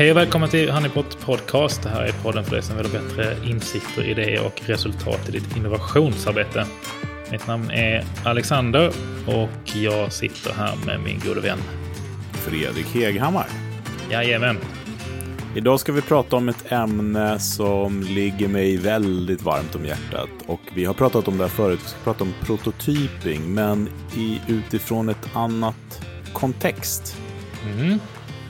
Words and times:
Hej 0.00 0.10
och 0.10 0.16
välkommen 0.16 0.48
till 0.48 0.70
Honeypot 0.70 1.20
Podcast. 1.20 1.82
Det 1.82 1.88
här 1.88 2.02
är 2.02 2.12
podden 2.12 2.44
för 2.44 2.52
dig 2.52 2.62
som 2.62 2.76
vill 2.76 2.86
ha 2.86 2.92
bättre 2.92 3.36
insikter, 3.44 4.02
idéer 4.02 4.46
och 4.46 4.60
resultat 4.66 5.28
i 5.28 5.32
ditt 5.32 5.56
innovationsarbete. 5.56 6.66
Mitt 7.30 7.46
namn 7.46 7.70
är 7.70 8.04
Alexander 8.24 8.92
och 9.26 9.76
jag 9.76 10.12
sitter 10.12 10.52
här 10.52 10.76
med 10.86 11.00
min 11.00 11.20
gode 11.26 11.40
vän 11.40 11.58
Fredrik 12.32 12.86
Heghammar. 12.86 13.46
Jajamän. 14.10 14.56
Idag 15.54 15.80
ska 15.80 15.92
vi 15.92 16.02
prata 16.02 16.36
om 16.36 16.48
ett 16.48 16.72
ämne 16.72 17.38
som 17.38 18.02
ligger 18.02 18.48
mig 18.48 18.76
väldigt 18.76 19.42
varmt 19.42 19.74
om 19.74 19.84
hjärtat. 19.84 20.28
Och 20.46 20.60
vi 20.74 20.84
har 20.84 20.94
pratat 20.94 21.28
om 21.28 21.38
det 21.38 21.44
här 21.44 21.50
förut. 21.50 21.80
Vi 21.82 21.88
ska 21.88 21.98
prata 22.04 22.24
om 22.24 22.34
prototyping, 22.40 23.54
men 23.54 23.88
i, 24.16 24.40
utifrån 24.48 25.08
ett 25.08 25.36
annat 25.36 26.06
kontext. 26.32 27.16
Mm. 27.64 27.98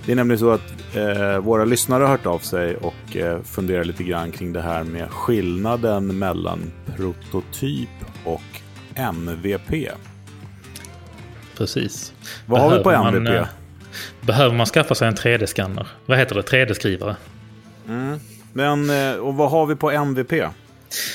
Det 0.07 0.13
är 0.13 0.17
nämligen 0.17 0.39
så 0.39 0.51
att 0.51 0.80
eh, 0.95 1.39
våra 1.39 1.65
lyssnare 1.65 2.03
har 2.03 2.11
hört 2.11 2.27
av 2.27 2.39
sig 2.39 2.77
och 2.77 3.17
eh, 3.17 3.43
funderar 3.43 3.85
lite 3.85 4.05
grann 4.05 4.33
kring 4.33 4.53
det 4.53 4.61
här 4.61 4.85
med 4.85 5.11
skillnaden 5.11 6.19
mellan 6.19 6.73
prototyp 6.97 7.89
och 8.25 8.43
MVP. 8.95 9.89
Precis. 11.57 12.15
Vad 12.47 12.61
har 12.61 12.71
vi 12.71 12.83
på 12.83 12.91
Behöver 12.91 13.05
man, 13.13 13.17
MVP? 13.27 13.37
eh, 13.37 13.47
Behöver 14.21 14.57
man 14.57 14.67
skaffa 14.67 14.95
sig 14.95 15.09
en 15.09 15.15
3D-skanner? 15.15 15.87
Vad 16.07 16.19
heter 16.19 16.35
det? 16.35 16.43
3D-skrivare? 16.43 17.17
Men, 18.53 18.91
eh, 18.91 19.15
och 19.19 19.35
vad 19.35 19.51
har 19.51 19.67
vi 19.67 19.77
på 19.77 19.91
MVP? 19.91 20.33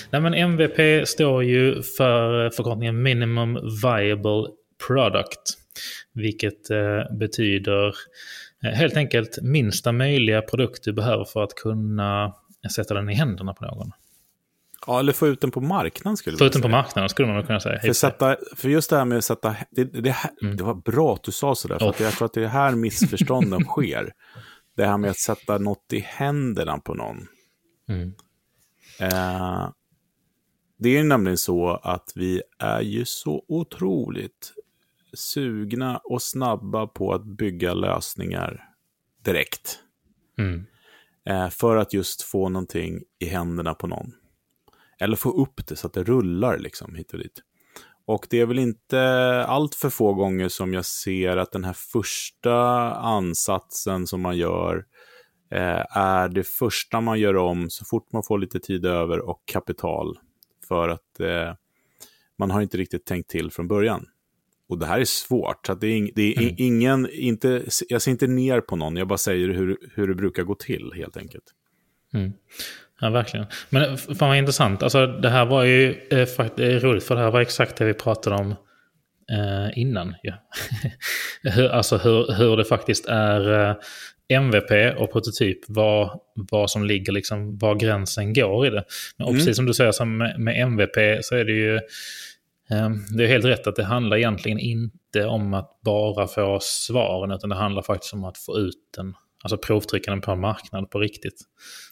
Nej, 0.10 0.22
men 0.22 0.34
MVP 0.34 1.08
står 1.08 1.44
ju 1.44 1.82
för 1.98 2.50
förkortningen 2.50 3.02
Minimum 3.04 3.54
Viable 3.84 4.48
Product. 4.88 5.42
Vilket 6.14 6.70
eh, 6.70 7.18
betyder 7.20 7.88
eh, 7.88 7.92
helt 8.62 8.98
enkelt 8.98 9.40
minsta 9.42 9.92
möjliga 9.92 10.42
produkt 10.42 10.84
du 10.84 10.94
behöver 10.94 11.26
för 11.26 11.44
att 11.44 11.56
kunna 11.56 12.34
sätta 12.76 12.94
den 12.94 13.10
i 13.10 13.14
händerna 13.14 13.54
på 13.54 13.66
någon. 13.66 13.92
Ja, 14.88 15.00
eller 15.00 15.14
få 15.14 15.28
ut 15.28 15.42
den 15.42 15.52
på 15.52 15.62
marknaden 15.62 16.18
skulle 16.18 16.38
Få 16.38 16.46
ut 16.46 16.54
den 16.54 16.62
på 16.62 16.68
marknaden 16.68 17.10
skulle 17.10 17.28
man 17.28 17.44
kunna 17.44 17.60
säga. 17.60 17.80
För, 17.80 17.94
sätta, 17.94 18.38
för 18.56 18.70
just 18.70 18.90
det 18.90 18.98
här 18.98 19.06
med 19.06 19.18
att 19.18 19.24
sätta... 19.24 19.56
Det, 19.72 19.84
det, 19.84 20.12
här, 20.12 20.32
det 20.58 20.64
var 20.64 20.76
bra 20.76 21.14
att 21.14 21.24
du 21.24 21.32
sa 21.32 21.56
sådär, 21.56 21.80
för 21.80 21.90
att 21.90 22.00
jag 22.00 22.14
tror 22.14 22.26
att 22.26 22.34
det 22.34 22.44
är 22.44 22.48
här 22.48 22.76
missförstånden 22.76 23.64
sker. 23.66 24.14
Det 24.76 24.86
här 24.86 24.98
med 24.98 25.10
att 25.10 25.18
sätta 25.18 25.58
något 25.58 25.94
i 25.94 26.00
händerna 26.00 26.78
på 26.78 26.94
någon. 26.94 27.28
Mm. 27.90 28.14
Eh, 29.00 29.70
det 30.78 30.98
är 30.98 31.04
nämligen 31.04 31.38
så 31.38 31.70
att 31.70 32.12
vi 32.16 32.42
är 32.60 32.82
ju 32.82 33.06
så 33.06 33.46
otroligt 33.48 34.54
sugna 35.16 35.98
och 35.98 36.22
snabba 36.22 36.88
på 36.88 37.14
att 37.14 37.26
bygga 37.26 37.74
lösningar 37.74 38.70
direkt. 39.24 39.80
Mm. 40.38 40.66
Eh, 41.30 41.50
för 41.50 41.78
att 41.78 41.94
just 41.94 42.22
få 42.22 42.50
någonting 42.50 43.04
i 43.20 43.26
händerna 43.26 43.74
på 43.74 43.88
någon. 43.88 44.12
Eller 45.00 45.16
få 45.16 45.42
upp 45.42 45.68
det 45.68 45.76
så 45.76 45.88
att 45.88 45.94
det 45.94 46.04
rullar 46.04 46.58
liksom 46.58 46.96
hit 46.96 47.14
och 47.14 47.20
dit. 47.20 47.42
Och 48.08 48.28
det 48.30 48.40
är 48.40 48.46
väl 48.46 48.60
inte 48.60 49.00
allt 49.48 49.76
för 49.76 49.90
få 49.90 50.14
gånger 50.14 50.50
som 50.50 50.74
jag 50.74 50.86
ser 50.86 51.38
att 51.38 51.52
den 51.52 51.64
här 51.64 51.74
första 51.74 52.56
ansatsen 52.94 54.08
som 54.08 54.22
man 54.22 54.38
gör 54.38 54.86
eh, 55.52 55.98
är 55.98 56.30
det 56.30 56.44
första 56.44 57.02
man 57.02 57.20
gör 57.20 57.36
om 57.36 57.70
så 57.70 57.86
fort 57.86 58.12
man 58.12 58.24
får 58.24 58.40
lite 58.40 58.60
tid 58.60 58.86
över 58.86 59.20
och 59.20 59.42
kapital. 59.46 60.20
För 60.68 60.90
att 60.90 61.20
eh, 61.20 61.54
man 62.38 62.52
har 62.52 62.62
inte 62.62 62.78
riktigt 62.78 63.06
tänkt 63.06 63.30
till 63.30 63.52
från 63.52 63.68
början. 63.68 64.06
Och 64.70 64.80
det 64.80 64.86
här 64.86 65.00
är 65.00 65.06
svårt. 65.06 65.66
Så 65.68 65.74
det 65.76 65.88
är, 65.88 66.10
det 66.16 66.34
är 66.36 66.42
Mm. 66.42 66.56
ingen, 66.58 67.10
inte, 67.12 67.64
jag 67.90 68.02
ser 68.02 68.12
inte 68.12 68.28
ner 68.28 68.62
på 68.62 68.76
någon, 68.76 68.98
jag 68.98 69.08
bara 69.08 69.18
säger 69.18 69.48
hur, 69.48 69.78
hur 69.96 70.08
det 70.08 70.16
brukar 70.16 70.44
gå 70.44 70.56
till 70.56 70.92
helt 70.96 71.18
enkelt. 71.18 71.44
Mm. 72.14 72.32
Ja, 73.02 73.10
verkligen. 73.10 73.46
Men 73.70 73.82
eh, 73.82 73.96
fan 73.96 74.30
vad 74.30 74.38
intressant. 74.38 74.84
Alltså, 74.84 75.08
det 75.08 75.30
här 75.30 75.46
var 75.46 75.64
ju 75.64 75.92
eh, 76.12 76.26
fakt- 76.26 76.54
det 76.58 76.66
är 76.74 76.80
roligt 76.80 77.04
för 77.04 77.16
det 77.16 77.22
här 77.22 77.32
var 77.32 77.42
exakt 77.42 77.76
det 77.76 77.86
vi 77.86 77.94
pratade 77.94 78.36
om 78.36 78.52
eh, 79.32 79.78
innan. 79.80 80.16
Ja. 80.24 80.34
hur, 81.52 81.70
alltså 81.70 81.98
hur, 81.98 82.34
hur 82.38 82.58
det 82.58 82.66
faktiskt 82.66 83.06
är 83.06 83.70
eh, 83.70 83.76
MVP 84.30 84.98
och 84.98 85.12
prototyp, 85.12 85.60
vad, 85.68 86.20
vad 86.36 86.70
som 86.72 86.84
ligger, 86.86 87.12
liksom, 87.14 87.58
var 87.58 87.76
gränsen 87.76 88.34
går 88.34 88.68
i 88.68 88.70
det. 88.70 88.84
Men 89.18 89.26
och 89.26 89.32
Mm. 89.32 89.40
precis 89.40 89.56
som 89.56 89.66
du 89.66 89.74
säger 89.74 89.92
så 89.92 90.06
med, 90.06 90.40
med 90.40 90.62
MVP 90.62 91.24
så 91.26 91.36
är 91.36 91.46
det 91.46 91.52
ju 91.54 91.76
eh, 91.76 91.82
det 93.18 93.24
är 93.24 93.28
helt 93.28 93.46
rätt 93.46 93.68
att 93.68 93.76
det 93.76 93.84
handlar 93.84 94.18
egentligen 94.18 94.60
inte 94.60 95.26
om 95.26 95.54
att 95.54 95.80
bara 95.86 96.28
få 96.28 96.60
svaren, 96.62 97.32
utan 97.32 97.50
det 97.50 97.56
handlar 97.56 97.82
faktiskt 97.82 98.14
om 98.14 98.24
att 98.24 98.38
få 98.38 98.58
ut 98.58 98.76
den, 98.98 99.14
alltså 99.44 99.58
provtrycka 99.58 100.12
den 100.12 100.22
på 100.22 100.32
en 100.32 100.40
marknad 100.40 100.90
på 100.90 101.00
riktigt. 101.00 101.42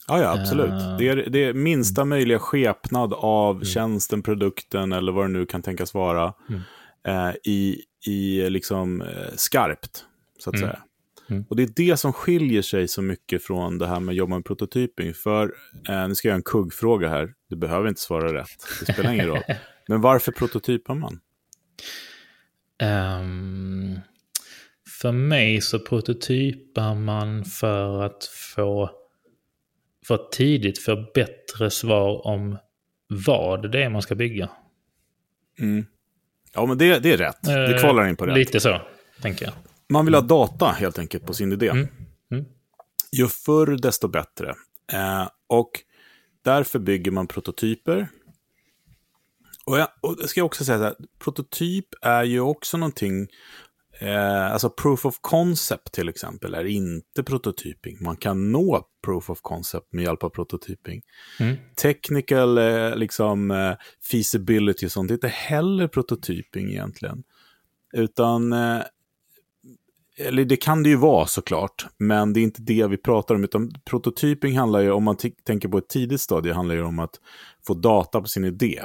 Ja, 0.07 0.21
ja, 0.21 0.39
absolut. 0.41 0.69
Eh. 0.71 0.97
Det, 0.97 1.07
är, 1.09 1.15
det 1.15 1.43
är 1.45 1.53
minsta 1.53 2.05
möjliga 2.05 2.39
skepnad 2.39 3.13
av 3.13 3.63
tjänsten, 3.63 4.23
produkten 4.23 4.91
eller 4.91 5.11
vad 5.11 5.25
det 5.25 5.29
nu 5.33 5.45
kan 5.45 5.61
tänkas 5.61 5.93
vara 5.93 6.33
Mm. 6.49 6.61
eh, 7.29 7.35
i, 7.43 7.81
i 8.07 8.49
liksom 8.49 9.01
eh, 9.01 9.07
skarpt, 9.35 10.05
så 10.39 10.49
att 10.49 10.55
Mm. 10.55 10.67
säga. 10.69 10.79
Mm. 11.29 11.45
Och 11.49 11.55
det 11.55 11.63
är 11.63 11.69
det 11.75 11.97
som 11.97 12.13
skiljer 12.13 12.61
sig 12.61 12.87
så 12.87 13.01
mycket 13.01 13.43
från 13.43 13.77
det 13.77 13.87
här 13.87 13.99
med 13.99 14.13
att 14.13 14.17
jobba 14.17 14.35
med 14.35 14.45
prototyping. 14.45 15.13
För, 15.13 15.53
eh, 15.89 16.07
nu 16.07 16.15
ska 16.15 16.27
jag 16.27 16.31
göra 16.31 16.35
en 16.37 16.43
kuggfråga 16.43 17.09
här, 17.09 17.33
du 17.49 17.55
behöver 17.55 17.87
inte 17.89 18.01
svara 18.01 18.33
rätt, 18.33 18.47
det 18.85 18.93
spelar 18.93 19.13
ingen 19.13 19.27
roll. 19.27 19.41
Men 19.87 20.01
varför 20.01 20.31
prototypar 20.31 20.95
man? 20.95 21.19
Ehm, 22.81 23.99
för 25.01 25.11
mig 25.11 25.61
så 25.61 25.79
prototypar 25.79 26.95
man 26.95 27.45
för 27.45 28.03
att 28.03 28.23
få 28.55 28.89
för 30.07 30.15
att 30.15 30.31
tidigt 30.31 30.79
få 30.79 31.11
bättre 31.13 31.71
svar 31.71 32.27
om 32.27 32.57
vad 33.07 33.71
det 33.71 33.83
är 33.83 33.89
man 33.89 34.01
ska 34.01 34.15
bygga. 34.15 34.49
Mm. 35.59 35.85
Ja, 36.53 36.65
men 36.65 36.77
det, 36.77 36.99
det 36.99 37.13
är 37.13 37.17
rätt. 37.17 37.37
Det 37.41 37.73
Eh, 37.73 37.79
kvalar 37.79 38.07
in 38.07 38.15
på 38.15 38.25
rätt. 38.25 38.37
Lite 38.37 38.59
så, 38.59 38.81
tänker 39.21 39.45
jag. 39.45 39.53
Man 39.89 40.05
vill 40.05 40.13
ha 40.13 40.21
data 40.21 40.65
helt 40.65 40.99
enkelt 40.99 41.25
på 41.25 41.33
sin 41.33 41.51
idé. 41.51 41.69
Mm. 41.69 41.87
Mm. 42.31 42.45
Ju 43.11 43.27
förr 43.27 43.77
desto 43.77 44.07
bättre. 44.07 44.55
Eh, 44.93 45.27
och 45.47 45.71
därför 46.41 46.79
bygger 46.79 47.11
man 47.11 47.27
prototyper. 47.27 48.07
Och 49.65 49.77
jag, 49.77 49.87
och 50.01 50.15
jag 50.19 50.29
ska 50.29 50.43
också 50.43 50.65
säga 50.65 50.77
så 50.77 50.83
här, 50.83 50.95
prototyp 51.19 51.85
är 52.01 52.23
ju 52.23 52.39
också 52.39 52.77
någonting, 52.77 53.27
eh, 53.99 54.51
alltså 54.51 54.69
proof 54.69 55.05
of 55.05 55.17
concept 55.21 55.91
till 55.91 56.09
exempel 56.09 56.53
är 56.53 56.65
inte 56.65 57.23
prototyping. 57.23 57.97
Man 58.01 58.15
kan 58.15 58.51
nå 58.51 58.87
proof 59.05 59.29
of 59.29 59.41
concept 59.41 59.93
med 59.93 60.03
hjälp 60.03 60.23
av 60.23 60.29
prototyping. 60.29 61.01
Mm. 61.39 61.55
Technical 61.75 62.57
eh, 62.57 62.95
liksom, 62.95 63.51
eh, 63.51 63.73
feasibility 64.11 64.85
och 64.85 64.91
sånt 64.91 65.11
är 65.11 65.15
inte 65.15 65.27
heller 65.27 65.87
prototyping 65.87 66.69
egentligen. 66.69 67.23
Utan 67.93 68.53
eh, 68.53 68.81
eller 70.17 70.45
det 70.45 70.55
kan 70.55 70.83
det 70.83 70.89
ju 70.89 70.95
vara 70.95 71.25
såklart, 71.25 71.85
men 71.97 72.33
det 72.33 72.39
är 72.39 72.41
inte 72.41 72.61
det 72.61 72.87
vi 72.87 72.97
pratar 72.97 73.35
om. 73.35 73.43
Utan 73.43 73.71
prototyping 73.85 74.57
handlar 74.57 74.79
ju, 74.79 74.91
om 74.91 75.03
man 75.03 75.17
tänker 75.43 75.67
på 75.67 75.77
ett 75.77 75.89
tidigt 75.89 76.21
stadie, 76.21 76.53
handlar 76.53 76.75
ju 76.75 76.83
om 76.83 76.99
att 76.99 77.19
få 77.67 77.73
data 77.73 78.21
på 78.21 78.27
sin 78.27 78.45
idé. 78.45 78.81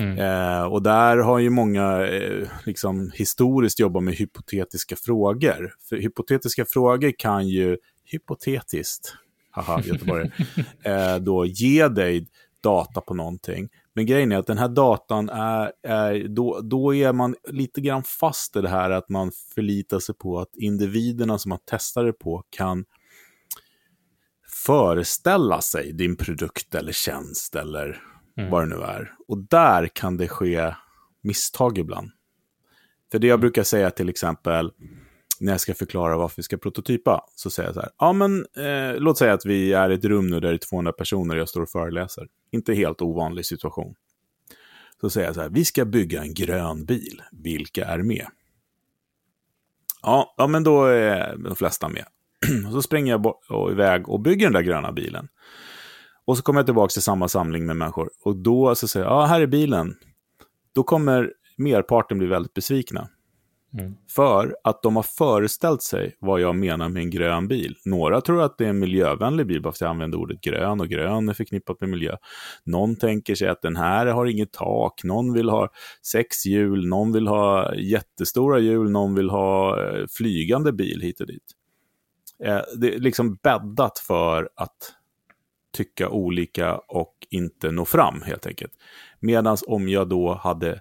Mm. 0.00 0.18
Eh, 0.18 0.64
och 0.64 0.82
där 0.82 1.16
har 1.16 1.38
ju 1.38 1.50
många 1.50 2.06
eh, 2.06 2.48
liksom, 2.64 3.10
historiskt 3.14 3.78
jobbat 3.80 4.02
med 4.02 4.14
hypotetiska 4.14 4.96
frågor. 4.96 5.74
För 5.88 5.96
hypotetiska 5.96 6.64
frågor 6.64 7.12
kan 7.18 7.48
ju, 7.48 7.78
hypotetiskt, 8.04 9.14
haha, 9.50 9.82
Göteborg, 9.84 10.30
eh, 10.84 11.16
då 11.16 11.46
ge 11.46 11.88
dig 11.88 12.26
data 12.62 13.00
på 13.00 13.14
någonting. 13.14 13.68
Men 13.94 14.06
grejen 14.06 14.32
är 14.32 14.36
att 14.36 14.46
den 14.46 14.58
här 14.58 14.68
datan 14.68 15.28
är, 15.28 15.72
är 15.82 16.28
då, 16.28 16.60
då 16.60 16.94
är 16.94 17.12
man 17.12 17.34
lite 17.48 17.80
grann 17.80 18.02
fast 18.02 18.56
i 18.56 18.60
det 18.60 18.68
här 18.68 18.90
att 18.90 19.08
man 19.08 19.32
förlitar 19.54 19.98
sig 19.98 20.14
på 20.14 20.40
att 20.40 20.56
individerna 20.56 21.38
som 21.38 21.48
man 21.48 21.58
testar 21.64 22.04
det 22.04 22.12
på 22.12 22.44
kan 22.50 22.84
föreställa 24.48 25.60
sig 25.60 25.92
din 25.92 26.16
produkt 26.16 26.74
eller 26.74 26.92
tjänst 26.92 27.56
eller 27.56 28.02
Mm. 28.36 28.50
vad 28.50 28.62
det 28.62 28.76
nu 28.76 28.82
är. 28.82 29.12
Och 29.28 29.38
där 29.38 29.86
kan 29.86 30.16
det 30.16 30.28
ske 30.28 30.74
misstag 31.22 31.78
ibland. 31.78 32.10
För 33.12 33.18
det 33.18 33.26
jag 33.26 33.40
brukar 33.40 33.62
säga 33.62 33.90
till 33.90 34.08
exempel 34.08 34.72
när 35.40 35.52
jag 35.52 35.60
ska 35.60 35.74
förklara 35.74 36.16
varför 36.16 36.36
vi 36.36 36.42
ska 36.42 36.56
prototypa, 36.56 37.24
så 37.34 37.50
säger 37.50 37.68
jag 37.68 37.74
så 37.74 37.80
här, 37.80 37.90
ja 37.98 38.12
men 38.12 38.46
eh, 38.56 38.94
låt 38.96 39.18
säga 39.18 39.32
att 39.32 39.46
vi 39.46 39.72
är 39.72 39.90
i 39.90 39.94
ett 39.94 40.04
rum 40.04 40.30
nu 40.30 40.40
där 40.40 40.48
det 40.48 40.54
är 40.54 40.58
200 40.58 40.92
personer 40.92 41.34
och 41.34 41.40
jag 41.40 41.48
står 41.48 41.60
och 41.60 41.70
föreläser. 41.70 42.28
Inte 42.50 42.74
helt 42.74 43.02
ovanlig 43.02 43.46
situation. 43.46 43.94
Så 45.00 45.10
säger 45.10 45.26
jag 45.26 45.34
så 45.34 45.40
här, 45.40 45.48
vi 45.48 45.64
ska 45.64 45.84
bygga 45.84 46.22
en 46.22 46.34
grön 46.34 46.84
bil, 46.84 47.22
vilka 47.32 47.84
är 47.84 47.98
med? 47.98 48.26
Ja, 50.02 50.34
ja 50.36 50.46
men 50.46 50.64
då 50.64 50.84
är 50.84 51.36
de 51.36 51.56
flesta 51.56 51.88
med. 51.88 52.04
Och 52.66 52.72
så 52.72 52.82
springer 52.82 53.12
jag 53.48 53.72
iväg 53.72 54.08
och 54.08 54.20
bygger 54.20 54.46
den 54.46 54.52
där 54.52 54.62
gröna 54.62 54.92
bilen. 54.92 55.28
Och 56.24 56.36
så 56.36 56.42
kommer 56.42 56.60
jag 56.60 56.66
tillbaka 56.66 56.88
till 56.88 57.02
samma 57.02 57.28
samling 57.28 57.66
med 57.66 57.76
människor. 57.76 58.10
Och 58.24 58.36
då 58.36 58.74
så 58.74 58.88
säger 58.88 59.06
jag, 59.06 59.14
ja 59.14 59.24
här 59.24 59.40
är 59.40 59.46
bilen. 59.46 59.94
Då 60.74 60.82
kommer 60.82 61.32
merparten 61.56 62.18
bli 62.18 62.26
väldigt 62.26 62.54
besvikna. 62.54 63.08
Mm. 63.78 63.94
För 64.10 64.56
att 64.64 64.82
de 64.82 64.96
har 64.96 65.02
föreställt 65.02 65.82
sig 65.82 66.16
vad 66.18 66.40
jag 66.40 66.56
menar 66.56 66.88
med 66.88 67.02
en 67.02 67.10
grön 67.10 67.48
bil. 67.48 67.76
Några 67.84 68.20
tror 68.20 68.42
att 68.42 68.58
det 68.58 68.64
är 68.64 68.68
en 68.68 68.78
miljövänlig 68.78 69.46
bil 69.46 69.62
bara 69.62 69.72
för 69.72 69.76
att 69.76 69.80
jag 69.80 69.90
använder 69.90 70.18
ordet 70.18 70.40
grön 70.40 70.80
och 70.80 70.88
grön 70.88 71.28
är 71.28 71.34
förknippat 71.34 71.80
med 71.80 71.90
miljö. 71.90 72.16
Någon 72.64 72.96
tänker 72.96 73.34
sig 73.34 73.48
att 73.48 73.62
den 73.62 73.76
här 73.76 74.06
har 74.06 74.26
inget 74.26 74.52
tak, 74.52 75.04
någon 75.04 75.32
vill 75.32 75.48
ha 75.48 75.68
sex 76.06 76.46
hjul, 76.46 76.88
någon 76.88 77.12
vill 77.12 77.26
ha 77.26 77.74
jättestora 77.74 78.58
hjul, 78.58 78.90
någon 78.90 79.14
vill 79.14 79.30
ha 79.30 79.82
eh, 79.84 80.06
flygande 80.10 80.72
bil 80.72 81.00
hit 81.02 81.20
och 81.20 81.26
dit. 81.26 81.52
Eh, 82.44 82.60
det 82.76 82.94
är 82.94 82.98
liksom 82.98 83.34
bäddat 83.42 83.98
för 83.98 84.48
att 84.56 84.92
tycka 85.72 86.08
olika 86.08 86.78
och 86.78 87.14
inte 87.30 87.70
nå 87.70 87.84
fram 87.84 88.22
helt 88.22 88.46
enkelt. 88.46 88.72
Medan 89.20 89.56
om 89.66 89.88
jag 89.88 90.08
då 90.08 90.34
hade 90.34 90.80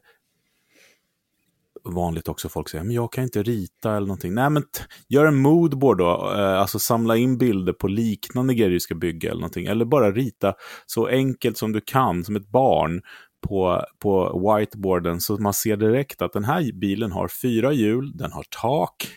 vanligt 1.83 2.27
också 2.27 2.49
folk 2.49 2.69
säger, 2.69 2.83
men 2.83 2.95
jag 2.95 3.11
kan 3.11 3.23
inte 3.23 3.43
rita 3.43 3.95
eller 3.95 4.07
någonting. 4.07 4.33
Nej, 4.33 4.49
men 4.49 4.63
gör 5.09 5.25
en 5.25 5.41
moodboard 5.41 5.97
då, 5.97 6.33
eh, 6.35 6.59
alltså 6.59 6.79
samla 6.79 7.17
in 7.17 7.37
bilder 7.37 7.73
på 7.73 7.87
liknande 7.87 8.53
grejer 8.53 8.71
du 8.71 8.79
ska 8.79 8.95
bygga 8.95 9.29
eller 9.29 9.41
någonting. 9.41 9.65
Eller 9.65 9.85
bara 9.85 10.11
rita 10.11 10.53
så 10.85 11.07
enkelt 11.07 11.57
som 11.57 11.71
du 11.71 11.81
kan, 11.81 12.23
som 12.23 12.35
ett 12.35 12.47
barn, 12.47 13.01
på, 13.47 13.85
på 13.99 14.39
whiteboarden 14.39 15.21
så 15.21 15.37
man 15.37 15.53
ser 15.53 15.77
direkt 15.77 16.21
att 16.21 16.33
den 16.33 16.43
här 16.43 16.71
bilen 16.79 17.11
har 17.11 17.27
fyra 17.27 17.73
hjul, 17.73 18.17
den 18.17 18.31
har 18.31 18.45
tak. 18.61 19.07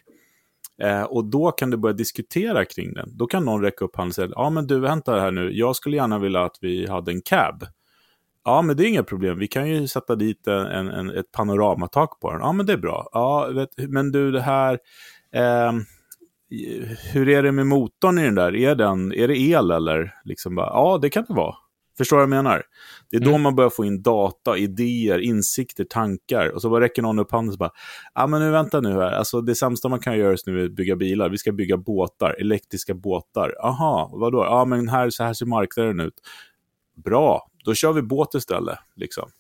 Eh, 0.83 1.03
och 1.03 1.25
då 1.25 1.51
kan 1.51 1.71
du 1.71 1.77
börja 1.77 1.93
diskutera 1.93 2.65
kring 2.65 2.95
den. 2.95 3.17
Då 3.17 3.27
kan 3.27 3.45
någon 3.45 3.63
räcka 3.63 3.85
upp 3.85 3.97
handen 3.97 4.09
och 4.09 4.15
säga, 4.15 4.29
ja 4.31 4.51
men 4.51 4.67
du, 4.67 4.81
vänta 4.81 5.21
här 5.21 5.31
nu, 5.31 5.53
jag 5.53 5.77
skulle 5.77 5.97
gärna 5.97 6.19
vilja 6.19 6.45
att 6.45 6.59
vi 6.61 6.87
hade 6.87 7.13
en 7.13 7.23
cab. 7.23 7.65
Ja, 8.45 8.63
men 8.63 8.77
det 8.77 8.85
är 8.85 8.89
inga 8.89 9.03
problem. 9.03 9.39
Vi 9.39 9.49
kan 9.49 9.69
ju 9.69 9.89
sätta 9.89 10.15
dit 10.15 10.47
en, 10.47 10.89
en, 10.89 11.11
ett 11.11 11.33
panoramatak 11.33 12.21
på 12.21 12.33
den. 12.33 12.41
Ja, 12.41 12.53
men 12.53 12.67
det 12.67 12.73
är 12.73 12.77
bra. 12.77 13.09
Ja, 13.13 13.47
vet, 13.47 13.91
men 13.91 14.13
du, 14.13 14.33
det 14.33 14.41
här... 14.41 14.79
Eh, 15.35 15.73
hur 17.13 17.29
är 17.29 17.43
det 17.43 17.53
med 17.53 17.67
motorn 17.67 18.19
i 18.19 18.23
den 18.23 18.35
där? 18.35 18.57
Är, 18.57 18.75
den, 18.75 19.13
är 19.13 19.29
det 19.29 19.39
el 19.39 19.71
eller? 19.71 20.15
Liksom 20.25 20.55
bara, 20.55 20.67
ja, 20.67 20.99
det 21.03 21.11
kan 21.11 21.25
det 21.29 21.35
vara. 21.35 21.55
Förstår 21.99 22.17
du 22.17 22.21
vad 22.21 22.37
jag 22.37 22.45
menar? 22.45 22.63
Det 23.11 23.17
är 23.17 23.21
då 23.21 23.31
mm. 23.31 23.43
man 23.43 23.55
börjar 23.55 23.71
få 23.71 23.85
in 23.85 24.03
data, 24.03 24.57
idéer, 24.57 25.19
insikter, 25.19 25.85
tankar. 25.85 26.49
Och 26.49 26.63
så 26.63 26.71
bara 26.71 26.85
räcker 26.85 27.03
någon 27.03 27.19
upp 27.19 27.33
handen 27.33 27.53
och 27.53 27.59
bara, 27.59 27.71
ja 28.15 28.27
men 28.27 28.41
nu 28.41 28.51
vänta 28.51 28.81
nu 28.81 28.93
här, 28.93 29.13
alltså 29.13 29.41
det 29.41 29.55
sämsta 29.55 29.89
man 29.89 30.01
kan 30.01 30.19
göra 30.19 30.31
just 30.31 30.47
nu 30.47 30.61
är 30.61 30.65
att 30.65 30.73
bygga 30.73 30.97
bilar. 30.97 31.29
Vi 31.29 31.39
ska 31.39 31.53
bygga 31.53 31.77
båtar, 31.77 32.37
elektriska 32.41 32.95
båtar. 32.95 33.55
Aha, 33.63 34.11
vadå? 34.13 34.45
Ja 34.45 34.65
men 34.65 34.89
här, 34.89 35.11
så 35.11 35.25
här 35.25 35.33
ser 35.33 35.47
marknaden 35.47 36.01
ut. 36.01 36.15
Bra, 37.05 37.51
då 37.65 37.75
kör 37.75 37.93
vi 37.93 38.03
båt 38.03 38.35
istället. 38.35 38.79
Liksom. 38.97 39.31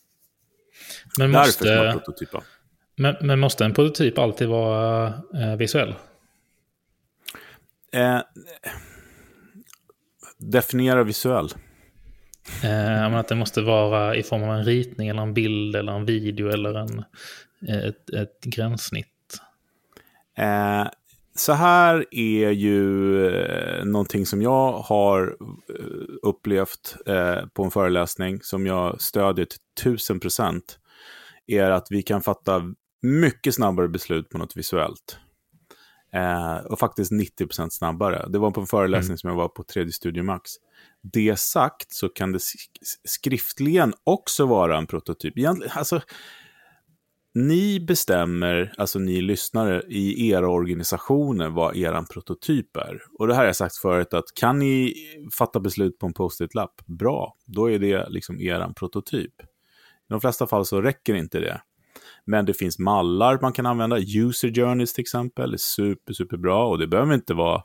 Men 1.18 1.30
måste, 1.30 2.00
men, 2.96 3.16
men, 3.20 3.40
måste 3.40 3.64
en 3.64 3.74
prototyp 3.74 4.18
alltid 4.18 4.48
vara 4.48 5.06
eh, 5.06 5.56
visuell? 5.58 5.94
Eh, 7.92 8.20
definiera 10.38 11.04
visuell. 11.04 11.48
Eh, 12.64 13.14
att 13.14 13.29
det 13.29 13.35
måste 13.35 13.62
vara 13.62 14.17
i 14.17 14.23
form 14.23 14.43
av 14.43 14.55
en 14.55 14.64
ritning 14.64 15.08
eller 15.08 15.23
en 15.23 15.35
bild 15.35 15.76
eller 15.76 15.93
en 15.93 16.05
video 16.05 16.49
eller 16.49 16.75
en, 16.75 17.05
ett, 17.69 18.11
ett 18.11 18.41
gränssnitt. 18.44 19.06
Eh, 20.38 20.88
så 21.37 21.52
här 21.52 22.05
är 22.11 22.50
ju 22.50 23.26
eh, 23.29 23.85
någonting 23.85 24.26
som 24.26 24.43
jag 24.43 24.73
har 24.73 25.37
eh, 25.69 25.85
upplevt 26.23 26.96
eh, 27.06 27.46
på 27.55 27.64
en 27.64 27.70
föreläsning 27.70 28.43
som 28.43 28.67
jag 28.67 29.00
stödjer 29.00 29.44
till 29.44 29.58
tusen 29.82 30.20
procent. 30.20 30.79
Är 31.47 31.70
att 31.70 31.87
vi 31.90 32.02
kan 32.02 32.23
fatta 32.23 32.62
mycket 33.02 33.55
snabbare 33.55 33.88
beslut 33.88 34.29
på 34.29 34.38
något 34.38 34.56
visuellt. 34.56 35.19
Eh, 36.14 36.56
och 36.56 36.78
faktiskt 36.78 37.12
90 37.12 37.46
procent 37.46 37.72
snabbare. 37.72 38.26
Det 38.28 38.38
var 38.38 38.50
på 38.50 38.61
en 38.61 38.66
föreläsning 38.66 39.11
mm. 39.11 39.19
som 39.19 39.31
jag 39.31 39.37
var 39.37 39.49
på 39.49 39.62
tredje 39.62 39.93
Studio 39.93 40.22
Max. 40.22 40.50
Det 41.02 41.38
sagt 41.38 41.93
så 41.93 42.08
kan 42.08 42.32
det 42.32 42.38
skriftligen 43.05 43.94
också 44.05 44.46
vara 44.46 44.78
en 44.78 44.87
prototyp. 44.87 45.38
Egentligen, 45.38 45.72
alltså, 45.76 46.00
ni 47.34 47.81
bestämmer, 47.81 48.75
alltså 48.78 48.99
ni 48.99 49.20
lyssnare, 49.20 49.82
i 49.88 50.31
era 50.31 50.49
organisationer 50.49 51.49
vad 51.49 51.76
er 51.76 52.12
prototyp 52.12 52.76
är. 52.76 53.02
Och 53.19 53.26
det 53.26 53.34
här 53.34 53.40
har 53.40 53.46
jag 53.46 53.56
sagt 53.56 53.76
förut, 53.76 54.14
att 54.14 54.34
kan 54.34 54.58
ni 54.58 54.94
fatta 55.32 55.61
beslut 55.61 55.99
på 55.99 56.06
en 56.06 56.12
post-it-lapp, 56.12 56.87
bra, 56.87 57.37
då 57.44 57.70
är 57.70 57.78
det 57.78 58.08
liksom 58.08 58.40
er 58.40 58.72
prototyp. 58.76 59.43
I 59.43 59.44
de 60.08 60.20
flesta 60.20 60.46
fall 60.46 60.66
så 60.66 60.82
räcker 60.82 61.14
inte 61.14 61.40
det. 61.40 61.61
Men 62.25 62.44
det 62.44 62.55
finns 62.55 62.79
mallar 62.79 63.38
man 63.43 63.53
kan 63.53 63.67
använda, 63.67 63.99
user 63.99 64.49
journeys 64.49 64.93
till 64.93 65.03
exempel, 65.03 65.53
är 65.53 65.56
super, 65.56 66.12
super 66.12 66.37
bra 66.37 66.69
och 66.69 66.79
det 66.79 66.87
behöver 66.87 67.15
inte 67.15 67.35
vara 67.35 67.62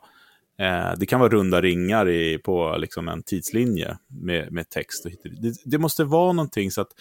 eh, 0.58 0.92
det 0.96 1.06
kan 1.06 1.20
vara 1.20 1.30
runda 1.32 1.60
ringar 1.60 2.08
i, 2.08 2.38
på 2.38 2.76
liksom 2.78 3.08
en 3.08 3.22
tidslinje 3.22 3.98
med, 4.06 4.52
med 4.52 4.70
text. 4.70 5.06
Och 5.06 5.10
det, 5.42 5.54
det 5.64 5.78
måste 5.78 6.04
vara 6.04 6.32
någonting 6.32 6.70
så 6.70 6.80
att 6.80 6.92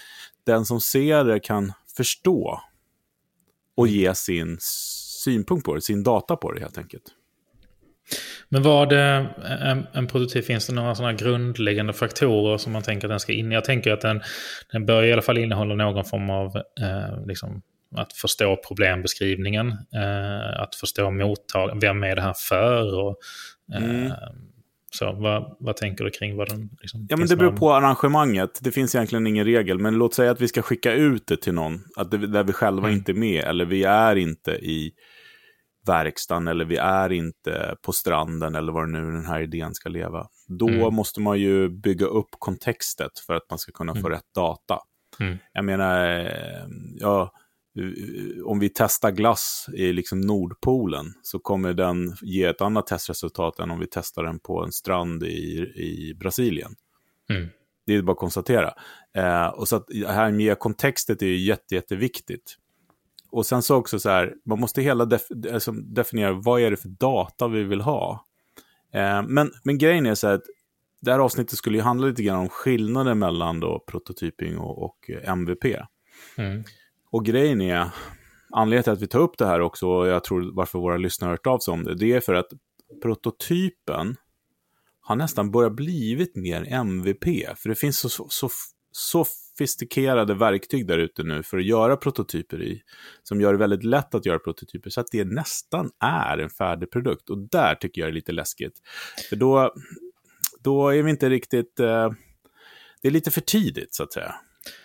den 0.46 0.66
som 0.66 0.82
ser 0.82 1.24
det 1.24 1.40
kan 1.40 1.74
förstå 1.98 2.62
och 3.76 3.88
ge 3.88 4.16
sin 4.16 4.58
synpunkt 4.60 5.66
på 5.66 5.76
det, 5.76 5.82
sin 5.82 6.04
data 6.04 6.36
på 6.36 6.52
det 6.52 6.60
helt 6.60 6.78
enkelt. 6.78 7.04
Men 8.50 8.64
vad 8.64 8.90
det 8.90 9.30
en, 9.62 9.88
en 9.94 10.08
prototyp, 10.08 10.46
finns 10.46 10.68
det 10.68 10.74
några 10.74 10.96
sådana 10.96 11.14
grundläggande 11.14 11.94
faktorer 11.94 12.58
som 12.58 12.74
man 12.74 12.82
tänker 12.82 13.08
att 13.08 13.12
den 13.12 13.20
ska 13.20 13.34
in 13.34 13.52
Jag 13.52 13.66
tänker 13.66 13.92
att 13.92 14.02
den, 14.02 14.22
den 14.72 14.86
bör 14.86 15.04
i 15.04 15.14
alla 15.14 15.22
fall 15.22 15.38
innehålla 15.38 15.76
någon 15.76 16.06
form 16.06 16.30
av 16.30 16.56
eh, 16.58 17.26
liksom, 17.26 17.62
att 17.96 18.14
förstå 18.14 18.58
problembeskrivningen, 18.68 19.68
eh, 19.72 20.62
att 20.62 20.76
förstå 20.76 21.12
mottag, 21.12 21.82
vem 21.82 22.04
är 22.04 22.16
det 22.16 22.22
här 22.22 22.36
för 22.50 23.00
och 23.00 23.18
eh, 23.74 23.84
mm. 23.84 24.12
Så 24.92 25.12
vad, 25.12 25.56
vad 25.60 25.78
tänker 25.78 26.04
du 26.04 26.12
kring 26.12 26.38
vad 26.38 26.50
den... 26.50 26.70
Liksom, 26.82 27.08
ja, 27.10 27.18
men 27.18 27.28
det 27.28 27.36
beror 27.36 27.52
på 27.52 27.74
arrangemanget. 27.74 28.60
Det 28.62 28.72
finns 28.72 28.96
egentligen 28.96 29.28
ingen 29.28 29.46
regel. 29.46 29.80
Men 29.80 29.94
låt 29.94 30.14
säga 30.14 30.32
att 30.32 30.42
vi 30.42 30.48
ska 30.48 30.62
skicka 30.62 30.94
ut 30.94 31.28
det 31.28 31.38
till 31.38 31.54
någon. 31.54 31.84
Att 31.96 32.12
det, 32.12 32.18
där 32.28 32.44
vi 32.44 32.54
själva 32.54 32.88
mm. 32.88 32.98
inte 32.98 33.12
är 33.12 33.13
med. 33.13 33.44
Eller 33.44 33.66
vi 33.66 33.84
är 33.84 34.16
inte 34.16 34.51
i 34.51 34.92
verkstaden. 35.88 36.48
Eller 36.48 36.65
vi 36.65 36.77
är 36.77 37.12
inte 37.12 37.75
på 37.81 37.91
stranden. 37.91 38.55
Eller 38.55 38.71
var 38.71 38.86
nu 38.86 39.01
den 39.01 39.25
här 39.25 39.41
idén 39.41 39.74
ska 39.74 39.89
leva. 39.89 40.27
Då 40.48 40.67
mm. 40.67 40.93
måste 40.93 41.21
man 41.21 41.39
ju 41.39 41.69
bygga 41.69 42.05
upp 42.05 42.29
kontextet 42.39 43.19
för 43.27 43.33
att 43.33 43.50
man 43.50 43.59
ska 43.59 43.71
kunna 43.71 43.93
få 43.93 44.00
mm. 44.00 44.12
rätt 44.12 44.33
data. 44.36 44.79
Mm. 45.19 45.38
Jag 45.53 45.65
menar, 45.65 46.09
eh, 46.09 46.67
ja 46.95 47.31
om 48.45 48.59
vi 48.59 48.69
testar 48.69 49.12
glass 49.12 49.69
i 49.74 49.93
liksom 49.93 50.21
Nordpolen 50.21 51.13
så 51.21 51.39
kommer 51.39 51.74
den 51.74 52.15
ge 52.21 52.43
ett 52.43 52.62
annat 52.62 52.88
testresultat 52.88 53.59
än 53.59 53.71
om 53.71 53.79
vi 53.79 53.88
testar 53.91 54.24
den 54.24 54.39
på 54.39 54.63
en 54.63 54.71
strand 54.71 55.24
i, 55.24 55.74
i 55.75 56.13
Brasilien. 56.19 56.75
Mm. 57.29 57.50
Det 57.86 57.93
är 57.93 58.01
bara 58.01 58.12
att 58.12 58.17
konstatera. 58.17 58.74
Eh, 59.15 59.48
och 59.48 59.67
så 59.67 59.75
att 59.75 59.88
det 59.88 60.12
här 60.12 60.31
med 60.31 60.59
kontextet 60.59 61.21
är 61.21 61.25
ju 61.25 61.38
jätte, 61.38 61.75
jätteviktigt. 61.75 62.55
Och 63.31 63.45
sen 63.45 63.62
så 63.62 63.75
också 63.75 64.00
så 64.00 64.09
här, 64.09 64.33
man 64.45 64.59
måste 64.59 64.81
hela 64.81 65.05
def 65.05 65.21
alltså 65.53 65.71
definiera 65.71 66.33
vad 66.33 66.62
är 66.62 66.71
det 66.71 66.77
för 66.77 66.89
data 66.89 67.48
vi 67.48 67.63
vill 67.63 67.81
ha. 67.81 68.25
Eh, 68.93 69.21
men, 69.27 69.51
men 69.63 69.77
grejen 69.77 70.05
är 70.05 70.15
så 70.15 70.27
här 70.27 70.33
att 70.33 70.43
det 71.01 71.12
här 71.12 71.19
avsnittet 71.19 71.57
skulle 71.57 71.77
ju 71.77 71.83
handla 71.83 72.07
lite 72.07 72.24
grann 72.24 72.39
om 72.39 72.50
skillnaden 72.50 73.19
mellan 73.19 73.59
då 73.59 73.83
prototyping 73.88 74.57
och, 74.57 74.83
och 74.83 75.09
MVP. 75.24 75.65
Mm. 76.36 76.63
Och 77.12 77.25
grejen 77.25 77.62
är, 77.62 77.89
anledningen 78.51 78.83
till 78.83 78.93
att 78.93 79.01
vi 79.01 79.07
tar 79.07 79.19
upp 79.19 79.38
det 79.38 79.45
här 79.45 79.62
också, 79.62 79.88
och 79.88 80.07
jag 80.07 80.24
tror 80.24 80.51
varför 80.55 80.79
våra 80.79 80.98
lyssnare 80.98 81.27
har 81.27 81.31
hört 81.31 81.48
av 81.48 81.59
sig 81.59 81.71
om 81.71 81.83
det, 81.83 81.95
det 81.95 82.13
är 82.13 82.19
för 82.19 82.33
att 82.33 82.48
prototypen 83.01 84.15
har 85.01 85.15
nästan 85.15 85.51
börjat 85.51 85.74
blivit 85.74 86.36
mer 86.36 86.74
MVP. 86.74 87.25
För 87.57 87.69
det 87.69 87.75
finns 87.75 88.00
så, 88.00 88.27
så, 88.29 88.50
så 88.91 89.25
sofistikerade 89.60 90.34
verktyg 90.34 90.88
där 90.88 90.98
ute 90.98 91.24
nu 91.24 91.44
för 91.44 91.58
att 91.58 91.66
göra 91.66 91.98
prototyper 91.98 92.62
i, 92.62 92.82
som 93.24 93.42
gör 93.42 93.54
det 93.54 93.60
väldigt 93.60 93.84
lätt 93.84 94.16
att 94.16 94.25
göra 94.25 94.39
prototyper, 94.39 94.89
så 94.89 95.01
att 95.01 95.08
det 95.12 95.25
nästan 95.25 95.92
är 96.00 96.38
en 96.38 96.50
färdig 96.50 96.92
produkt. 96.92 97.30
Och 97.30 97.38
där 97.38 97.75
tycker 97.75 98.01
jag 98.01 98.08
det 98.08 98.12
är 98.12 98.16
lite 98.16 98.32
läskigt. 98.32 98.74
För 99.30 99.36
då, 99.36 99.74
då 100.63 100.89
är 100.89 101.04
vi 101.04 101.10
inte 101.10 101.30
riktigt... 101.30 101.80
Eh, 101.80 102.12
det 103.01 103.08
är 103.08 103.12
lite 103.12 103.32
för 103.32 103.42
tidigt, 103.42 103.94
så 103.96 104.04
att 104.04 104.13
säga. 104.13 104.36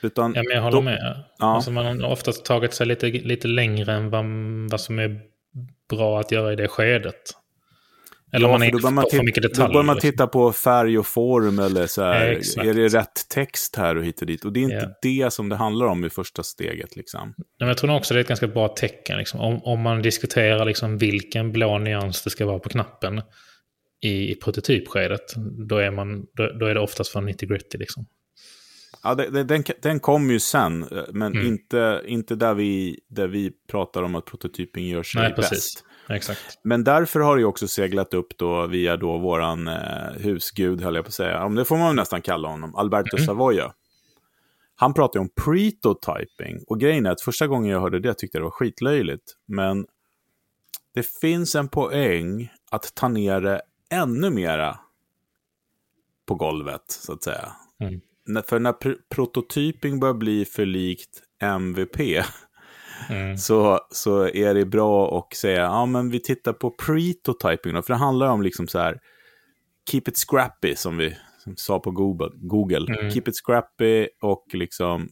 Utan 0.03 0.33
ja, 0.35 0.43
men 0.49 0.57
jag 0.57 0.63
håller 0.63 0.77
då, 0.77 0.83
med. 0.83 1.25
Ja. 1.39 1.55
Alltså 1.55 1.71
man 1.71 2.01
har 2.01 2.11
oftast 2.11 2.45
tagit 2.45 2.75
sig 2.75 2.87
lite, 2.87 3.07
lite 3.07 3.49
längre 3.49 3.93
än 3.93 4.11
vad, 4.11 4.25
vad 4.71 4.81
som 4.81 4.99
är 4.99 5.21
bra 5.91 6.21
att 6.21 6.33
göra 6.33 6.53
i 6.53 6.57
det 6.57 6.69
skedet. 6.69 7.33
Eller 8.35 8.49
ja, 8.49 8.55
om 8.55 8.61
man 8.61 8.63
inte 8.63 8.79
får 8.79 9.17
för 9.17 9.25
mycket 9.25 9.43
detaljer. 9.43 9.69
Då 9.69 9.73
börjar 9.73 9.85
man 9.85 9.97
liksom. 9.97 10.11
titta 10.11 10.27
på 10.27 10.53
färg 10.53 10.99
och 10.99 11.07
form 11.07 11.59
eller 11.59 11.87
så 11.87 12.03
här, 12.03 12.29
Exakt. 12.29 12.67
är 12.67 12.75
det 12.75 12.89
rätt 12.89 13.29
text 13.29 13.77
här 13.77 13.97
och 13.97 14.05
hit 14.05 14.21
och 14.21 14.27
dit. 14.27 14.45
Och 14.45 14.53
det 14.53 14.61
är 14.61 14.65
inte 14.65 14.95
ja. 15.03 15.25
det 15.25 15.33
som 15.33 15.49
det 15.49 15.57
handlar 15.57 15.87
om 15.87 16.05
i 16.05 16.11
första 16.11 16.43
steget. 16.43 16.97
Liksom. 16.97 17.35
Men 17.59 17.69
jag 17.69 17.79
tror 17.79 17.97
också 17.97 18.15
det 18.15 18.21
är 18.21 18.23
ett 18.23 18.29
ganska 18.29 18.47
bra 18.47 18.69
tecken. 18.69 19.19
Liksom. 19.19 19.41
Om, 19.41 19.63
om 19.63 19.81
man 19.81 20.03
diskuterar 20.03 20.65
liksom 20.65 20.99
vilken 20.99 21.53
blå 21.53 21.79
nyans 21.79 22.23
det 22.23 22.31
ska 22.31 22.47
vara 22.47 22.59
på 22.59 22.69
knappen 22.69 23.23
i, 24.03 24.31
i 24.31 24.35
prototypskedet, 24.35 25.35
då 25.69 25.77
är, 25.77 25.91
man, 25.91 26.27
då, 26.37 26.47
då 26.61 26.67
är 26.67 26.75
det 26.75 26.81
oftast 26.81 27.13
för 27.13 27.21
90 27.21 27.49
gritty. 27.49 27.79
Liksom. 27.79 28.07
Ja, 29.03 29.15
det, 29.15 29.45
den, 29.45 29.65
den 29.83 30.01
kom 30.01 30.31
ju 30.31 30.41
sen, 30.41 30.83
eh, 30.83 30.89
men 31.13 31.33
Mm. 31.33 31.47
inte, 31.47 32.03
inte 32.07 32.35
där, 32.35 32.55
vi, 32.55 32.99
där 33.09 33.29
vi 33.29 33.51
pratar 33.71 34.03
om 34.03 34.15
att 34.15 34.25
prototyping 34.25 34.89
gör 34.89 35.03
sig 35.03 35.23
Nej, 35.23 35.33
bäst. 35.37 35.51
precis. 35.51 35.85
Exakt. 36.09 36.59
Men 36.63 36.85
därför 36.85 37.21
har 37.21 37.37
det 37.37 37.45
också 37.45 37.69
seglat 37.69 38.15
upp 38.15 38.39
då 38.39 38.67
via 38.67 38.97
då 38.97 39.19
våran 39.19 39.69
eh, 39.69 40.13
husgud, 40.17 40.81
höll 40.81 40.95
jag 40.95 41.05
på 41.05 41.09
att 41.09 41.15
säga. 41.15 41.43
Men 41.43 41.55
det 41.55 41.65
får 41.65 41.79
man 41.79 41.97
nästan 41.97 42.23
kalla 42.23 42.49
honom, 42.49 42.75
Alberto 42.75 43.17
Mm. 43.17 43.27
Savoia. 43.27 43.73
Han 44.77 44.95
pratar 44.95 45.21
ju 45.21 45.23
om 45.23 45.31
pretotyping. 45.45 46.65
Och 46.67 46.81
grejen 46.81 47.07
är 47.07 47.11
att 47.11 47.21
första 47.21 47.47
gången 47.47 47.71
jag 47.71 47.81
hörde 47.81 48.01
det 48.01 48.15
tyckte 48.15 48.39
jag 48.39 48.43
det 48.43 48.45
var 48.45 48.51
skitlöjligt. 48.51 49.33
Men 49.47 49.87
det 50.95 51.07
finns 51.21 51.55
en 51.55 51.69
poäng 51.69 52.53
att 52.71 52.95
ta 52.95 53.09
ner 53.09 53.41
det 53.41 53.63
ännu 53.91 54.31
mera 54.31 54.79
på 56.27 56.35
golvet, 56.35 56.85
så 56.87 57.13
att 57.13 57.23
säga. 57.23 57.53
Mm. 57.81 58.01
För 58.47 58.59
när 58.59 58.73
pr- 58.73 58.99
prototyping 59.09 60.01
börjar 60.01 60.15
bli 60.15 60.45
för 60.45 60.67
likt 60.67 61.23
MVP, 61.43 61.97
Mm. 63.11 63.37
så, 63.37 63.81
så 63.91 64.29
är 64.29 64.55
det 64.55 64.65
bra 64.65 65.19
att 65.19 65.37
säga, 65.37 65.63
ja 65.63 65.87
men 65.87 66.11
vi 66.11 66.21
tittar 66.21 66.53
på 66.53 66.71
pretotyping 66.71 67.75
då, 67.75 67.83
för 67.83 67.93
det 67.93 67.99
handlar 67.99 68.29
om 68.29 68.43
liksom 68.43 68.69
så 68.69 68.79
här, 68.79 68.99
keep 69.91 70.03
it 70.07 70.17
scrappy 70.17 70.75
som 70.77 70.97
vi 70.97 71.17
som 71.39 71.57
sa 71.57 71.81
på 71.81 71.91
Google, 71.91 72.31
Google. 72.35 72.95
Mm. 72.95 73.11
keep 73.11 73.23
it 73.27 73.37
scrappy 73.37 74.09
och 74.23 74.47
liksom 74.53 75.09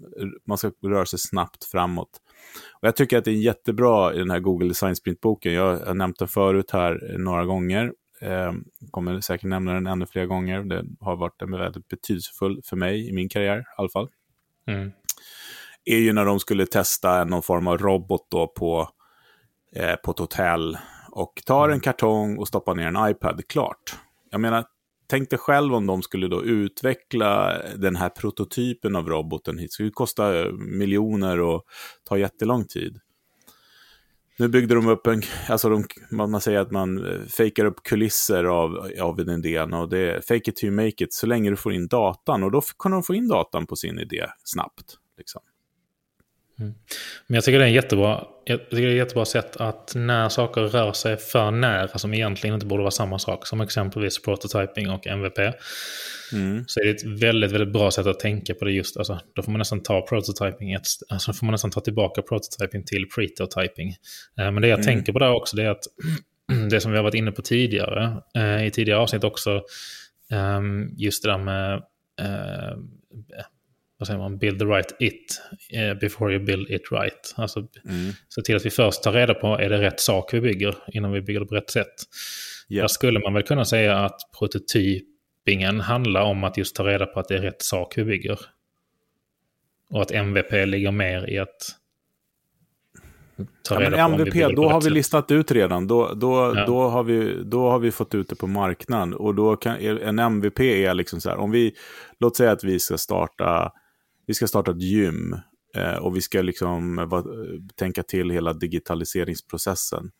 man 0.46 0.58
ska 0.58 0.70
röra 0.84 1.06
sig 1.06 1.18
snabbt 1.18 1.64
framåt. 1.64 2.10
Och 2.80 2.86
jag 2.88 2.96
tycker 2.96 3.18
att 3.18 3.24
det 3.24 3.30
är 3.30 3.34
jättebra 3.34 4.14
i 4.14 4.18
den 4.18 4.30
här 4.30 4.40
Google 4.40 4.68
Design 4.68 4.94
Sprint-boken, 4.96 5.52
jag 5.52 5.76
har 5.76 5.94
nämnt 5.94 6.18
den 6.18 6.28
förut 6.28 6.70
här 6.70 7.16
några 7.18 7.44
gånger, 7.44 7.92
eh, 8.20 8.52
kommer 8.90 9.20
säkert 9.20 9.48
nämna 9.48 9.72
den 9.72 9.86
ännu 9.86 10.06
fler 10.06 10.26
gånger, 10.26 10.62
det 10.62 10.84
har 11.00 11.16
varit 11.16 11.42
en 11.42 11.50
väldigt 11.50 11.88
betydelsefull 11.88 12.60
för 12.64 12.76
mig 12.76 13.08
i 13.08 13.12
min 13.12 13.28
karriär 13.28 13.58
i 13.58 13.64
alla 13.76 13.88
fall 13.88 14.08
Mm. 14.66 14.92
Är 15.84 15.98
ju 15.98 16.12
när 16.12 16.24
de 16.24 16.40
skulle 16.40 16.66
testa 16.66 17.24
någon 17.24 17.42
form 17.42 17.66
av 17.66 17.78
robot 17.78 18.26
då 18.30 18.46
på, 18.46 18.88
eh, 19.76 19.94
på 19.94 20.10
ett 20.10 20.18
hotell 20.18 20.78
och 21.10 21.42
tar 21.46 21.68
en 21.68 21.80
kartong 21.80 22.38
och 22.38 22.48
stoppar 22.48 22.74
ner 22.74 22.86
en 22.86 23.10
iPad. 23.10 23.42
Klart. 23.48 23.96
Jag 24.30 24.40
menar, 24.40 24.64
tänk 25.06 25.30
dig 25.30 25.38
själv 25.38 25.74
om 25.74 25.86
de 25.86 26.02
skulle 26.02 26.28
då 26.28 26.44
utveckla 26.44 27.58
den 27.76 27.96
här 27.96 28.08
prototypen 28.08 28.96
av 28.96 29.08
roboten 29.08 29.58
hit. 29.58 29.70
Det 29.70 29.72
skulle 29.72 29.90
kosta 29.90 30.52
miljoner 30.52 31.40
och 31.40 31.64
ta 32.04 32.18
jättelång 32.18 32.64
tid. 32.64 33.00
Nu 34.38 34.48
byggde 34.48 34.74
de 34.74 34.88
upp 34.88 35.06
en, 35.06 35.22
alltså 35.48 35.68
de, 35.68 35.84
man 36.10 36.40
säger 36.40 36.60
att 36.60 36.70
man 36.70 37.06
eh, 37.06 37.20
fejkar 37.26 37.64
upp 37.64 37.82
kulisser 37.82 38.44
av, 38.44 38.90
av 39.00 39.20
en 39.20 39.30
idén 39.30 39.74
och 39.74 39.88
det 39.88 39.98
är 39.98 40.20
fake 40.20 40.50
it 40.50 40.56
till 40.56 40.68
you 40.68 40.76
make 40.76 41.04
it 41.04 41.12
så 41.12 41.26
länge 41.26 41.50
du 41.50 41.56
får 41.56 41.72
in 41.72 41.88
datan 41.88 42.42
och 42.42 42.50
då 42.50 42.62
kan 42.78 42.92
de 42.92 43.02
få 43.02 43.14
in 43.14 43.28
datan 43.28 43.66
på 43.66 43.76
sin 43.76 43.98
idé 43.98 44.26
snabbt. 44.44 44.96
Liksom. 45.18 45.42
Men 47.26 47.34
jag 47.34 47.44
tycker 47.44 47.58
det 47.58 47.64
är 47.64 47.68
en 47.68 47.74
jättebra, 47.74 48.24
jag 48.44 48.70
tycker 48.70 48.86
det 48.86 48.92
är 48.92 48.96
jättebra 48.96 49.24
sätt 49.24 49.56
att 49.56 49.92
när 49.96 50.28
saker 50.28 50.60
rör 50.60 50.92
sig 50.92 51.16
för 51.16 51.50
nära 51.50 51.98
som 51.98 52.14
egentligen 52.14 52.54
inte 52.54 52.66
borde 52.66 52.82
vara 52.82 52.90
samma 52.90 53.18
sak, 53.18 53.46
som 53.46 53.60
exempelvis 53.60 54.22
prototyping 54.22 54.90
och 54.90 55.06
MVP, 55.06 55.38
Mm. 56.32 56.64
så 56.66 56.80
är 56.80 56.84
det 56.84 56.90
ett 56.90 57.20
väldigt, 57.22 57.50
väldigt 57.52 57.72
bra 57.72 57.90
sätt 57.90 58.06
att 58.06 58.20
tänka 58.20 58.54
på 58.54 58.64
det 58.64 58.72
just. 58.72 58.96
Alltså, 58.96 59.20
då 59.34 59.42
får 59.42 59.52
man 59.52 59.58
nästan 59.58 59.82
ta 59.82 60.06
prototyping, 60.06 60.72
ett, 60.72 60.86
alltså, 61.08 61.32
får 61.32 61.46
man 61.46 61.52
nästan 61.52 61.70
ta 61.70 61.80
tillbaka 61.80 62.22
prototyping 62.22 62.84
till 62.84 63.06
pretotyping. 63.16 63.88
Eh, 64.38 64.50
men 64.50 64.62
det 64.62 64.68
jag 64.68 64.78
Mm. 64.78 64.86
tänker 64.86 65.12
på 65.12 65.18
där 65.18 65.32
också, 65.32 65.56
det 65.56 65.62
är 65.62 65.70
att 65.70 65.84
det 66.70 66.80
som 66.80 66.90
vi 66.90 66.96
har 66.96 67.02
varit 67.04 67.14
inne 67.14 67.32
på 67.32 67.42
tidigare, 67.42 68.16
eh, 68.36 68.66
i 68.66 68.70
tidigare 68.70 68.98
avsnitt 69.00 69.24
också, 69.24 69.62
ehm, 70.30 70.88
just 70.96 71.22
det 71.22 71.30
där 71.30 71.38
med 71.38 71.74
eh, 72.20 72.76
vad 74.02 74.06
säger 74.06 74.20
man, 74.20 74.38
build 74.38 74.58
the 74.58 74.64
right 74.64 74.96
it 75.00 75.40
eh, 75.72 75.94
before 76.00 76.32
you 76.34 76.44
build 76.44 76.70
it 76.70 76.92
right. 76.92 77.34
Alltså 77.36 77.60
Mm. 77.60 78.12
se 78.28 78.42
till 78.42 78.56
att 78.56 78.66
vi 78.66 78.70
först 78.70 79.02
tar 79.02 79.12
reda 79.12 79.34
på 79.34 79.46
är 79.46 79.68
det 79.70 79.78
rätt 79.80 80.00
sak 80.00 80.34
vi 80.34 80.40
bygger 80.40 80.74
innan 80.92 81.12
vi 81.12 81.20
bygger 81.22 81.40
det 81.40 81.46
på 81.46 81.54
rätt 81.54 81.70
sätt. 81.70 81.94
Ja. 82.68 82.80
Där 82.82 82.88
skulle 82.88 83.20
man 83.20 83.34
väl 83.34 83.42
kunna 83.42 83.64
säga 83.64 83.98
att 83.98 84.20
prototypingen 84.38 85.80
handlar 85.80 86.22
om 86.22 86.44
att 86.44 86.56
just 86.56 86.76
ta 86.76 86.84
reda 86.84 87.06
på 87.06 87.20
att 87.20 87.28
det 87.28 87.34
är 87.34 87.42
rätt 87.42 87.62
sak 87.62 87.98
vi 87.98 88.04
bygger. 88.04 88.38
Och 89.90 90.02
att 90.02 90.10
MVP 90.10 90.66
ligger 90.66 90.90
mer 90.90 91.30
i 91.30 91.38
att 91.38 91.48
ta 93.68 93.74
Ja, 93.74 93.80
reda 93.80 93.90
men 93.90 93.98
på 93.98 94.04
om 94.04 94.12
vi 94.16 94.22
MVP, 94.22 94.34
det 94.48 94.54
på 94.56 94.62
då 94.62 94.68
har 94.68 94.80
vi 94.80 94.90
listat 94.90 95.30
ut 95.30 95.50
redan. 95.52 95.86
Då, 95.86 96.14
då, 96.14 96.52
Ja. 96.56 96.66
då, 96.66 96.82
har 96.88 97.02
vi, 97.02 97.42
då 97.44 97.70
har 97.70 97.78
vi 97.78 97.90
fått 97.90 98.14
ut 98.14 98.28
det 98.28 98.36
på 98.36 98.46
marknaden. 98.46 99.14
Och 99.14 99.34
då 99.34 99.56
kan, 99.56 99.76
en 99.80 100.18
MVP 100.18 100.60
är 100.60 100.94
liksom 100.94 101.20
så 101.20 101.28
här, 101.30 101.36
om 101.36 101.50
vi, 101.50 101.74
låt 102.20 102.36
säga 102.36 102.50
att 102.52 102.64
vi 102.64 102.78
ska 102.78 102.98
starta, 102.98 103.72
vi 104.26 104.34
ska 104.34 104.46
starta 104.46 104.70
ett 104.70 104.82
gym. 104.82 105.36
Eh, 105.76 105.94
och 105.94 106.16
vi 106.16 106.20
ska 106.20 106.42
liksom 106.42 106.98
eh, 106.98 107.06
va, 107.06 107.24
tänka 107.74 108.02
till 108.02 108.30
hela 108.30 108.52
digitaliseringsprocessen. 108.52 110.10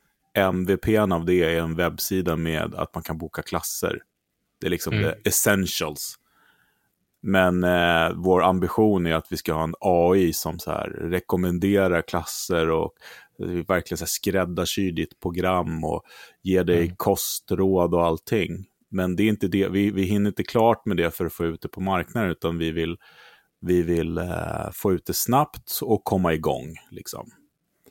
MVPn 0.53 1.13
av 1.13 1.25
det 1.25 1.43
är 1.43 1.61
en 1.61 1.75
webbsida 1.77 2.37
med 2.37 2.75
att 2.75 2.95
man 2.95 3.03
kan 3.03 3.19
boka 3.19 3.43
klasser. 3.43 3.99
Det 4.61 4.67
är 4.67 4.71
liksom 4.71 4.93
Mm. 4.93 5.11
the 5.11 5.29
essentials. 5.29 6.15
Men 7.23 7.65
eh, 7.65 8.13
vår 8.15 8.43
ambition 8.43 9.07
är 9.07 9.15
att 9.15 9.33
vi 9.33 9.37
ska 9.37 9.53
ha 9.53 9.63
en 9.65 9.75
AI 9.81 10.33
som 10.33 10.59
så 10.59 10.71
här 10.71 10.89
rekommenderar 10.89 12.03
klasser 12.03 12.71
och 12.71 12.93
verkligen 13.69 13.99
så 13.99 14.05
här 14.05 14.07
skräddarsyr 14.09 14.93
ditt 14.93 15.21
program 15.21 15.85
och 15.85 16.03
ger 16.43 16.65
dig 16.65 16.83
Mm. 16.85 16.97
kostråd 16.97 17.95
och 17.95 18.05
allting. 18.07 18.65
Men 18.91 19.17
det 19.17 19.23
är 19.23 19.29
inte 19.29 19.49
det, 19.49 19.69
vi, 19.69 19.91
vi 19.91 20.03
hinner 20.03 20.31
inte 20.31 20.43
klart 20.45 20.87
med 20.87 20.97
det 20.97 21.11
för 21.11 21.27
att 21.27 21.33
få 21.33 21.45
ut 21.45 21.63
det 21.63 21.69
på 21.69 21.81
marknaden, 21.81 22.31
utan 22.31 22.59
vi 22.59 22.71
vill, 22.71 22.97
vi 23.62 23.83
vill 23.83 24.19
eh, 24.19 24.71
få 24.73 24.92
ut 24.92 25.07
det 25.07 25.14
snabbt 25.14 25.78
och 25.83 26.04
komma 26.04 26.35
igång. 26.35 26.75
Liksom. 26.90 27.31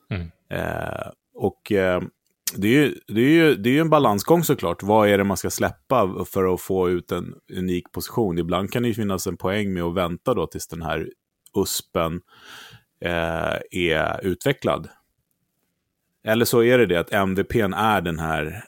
Mm. 0.10 0.32
Eh, 0.50 1.08
och 1.34 1.72
eh, 1.72 2.02
det 2.56 2.68
är, 2.68 2.72
ju, 2.72 2.96
det, 3.08 3.22
är 3.22 3.30
ju, 3.30 3.56
det 3.56 3.70
är 3.70 3.74
ju 3.74 3.80
en 3.80 3.90
balansgång 3.90 4.44
såklart. 4.44 4.84
Vad 4.84 5.10
är 5.10 5.18
det 5.18 5.24
man 5.24 5.38
ska 5.38 5.50
släppa 5.50 6.26
för 6.26 6.54
att 6.54 6.62
få 6.62 6.90
ut 6.90 7.12
en 7.12 7.34
unik 7.58 7.92
position? 7.92 8.38
Ibland 8.38 8.72
kan 8.72 8.82
det 8.82 8.88
ju 8.88 8.94
finnas 8.94 9.28
en 9.28 9.38
poäng 9.38 9.74
med 9.74 9.84
att 9.84 9.96
vänta 9.96 10.34
då 10.34 10.48
tills 10.48 10.68
den 10.68 10.82
här 10.82 11.10
USPen 11.58 12.22
eh, 13.02 13.60
är 13.72 14.26
utvecklad. 14.26 14.90
Eller 16.24 16.46
så 16.46 16.64
är 16.64 16.78
det 16.78 16.86
det 16.86 17.00
att 17.00 17.12
MVPn 17.12 17.74
är 17.74 18.02
den 18.02 18.20
här 18.20 18.64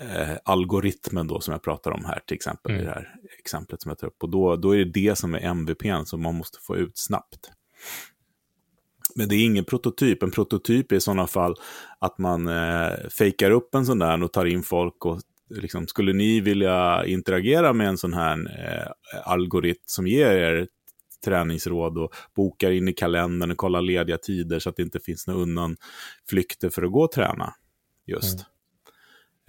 eh, 0.00 0.36
algoritmen 0.44 1.26
då 1.26 1.40
som 1.40 1.52
jag 1.52 1.62
pratar 1.62 1.90
om 1.90 2.04
här, 2.04 2.20
till 2.26 2.34
exempel 2.34 2.72
Mm. 2.72 2.82
i 2.82 2.86
det 2.86 2.92
här 2.92 3.08
exemplet 3.38 3.82
som 3.82 3.88
jag 3.88 3.98
tar 3.98 4.06
upp. 4.06 4.22
Och 4.22 4.28
då, 4.30 4.56
då 4.56 4.74
är 4.74 4.78
det 4.78 4.84
det 4.84 5.18
som 5.18 5.34
är 5.34 5.40
MVPn 5.40 6.04
som 6.04 6.22
man 6.22 6.34
måste 6.34 6.58
få 6.60 6.76
ut 6.76 6.98
snabbt. 6.98 7.50
Men 9.14 9.28
det 9.28 9.34
är 9.36 9.44
ingen 9.44 9.64
prototyp. 9.64 10.22
En 10.22 10.30
prototyp 10.30 10.92
är 10.92 10.96
i 10.96 11.00
sådana 11.00 11.26
fall 11.26 11.54
att 11.98 12.18
man 12.18 12.48
eh, 12.48 13.08
fejkar 13.18 13.50
upp 13.50 13.74
en 13.74 13.86
sån 13.86 13.98
där 13.98 14.22
och 14.22 14.32
tar 14.32 14.44
in 14.46 14.62
folk. 14.62 15.06
och 15.06 15.20
liksom, 15.50 15.86
Skulle 15.86 16.12
ni 16.12 16.40
vilja 16.40 17.06
interagera 17.06 17.72
med 17.72 17.88
en 17.88 17.98
sån 17.98 18.12
här 18.14 18.36
eh, 18.36 18.92
algoritm 19.24 19.82
som 19.86 20.06
ger 20.06 20.30
er 20.32 20.68
träningsråd 21.24 21.98
och 21.98 22.14
bokar 22.36 22.70
in 22.70 22.88
i 22.88 22.92
kalendern 22.92 23.50
och 23.50 23.56
kollar 23.56 23.80
lediga 23.80 24.18
tider 24.18 24.58
så 24.58 24.68
att 24.68 24.76
det 24.76 24.82
inte 24.82 25.00
finns 25.00 25.26
några 25.26 25.40
undanflykter 25.42 26.70
för 26.70 26.82
att 26.82 26.92
gå 26.92 27.02
och 27.04 27.12
träna. 27.12 27.54
Just. 28.06 28.46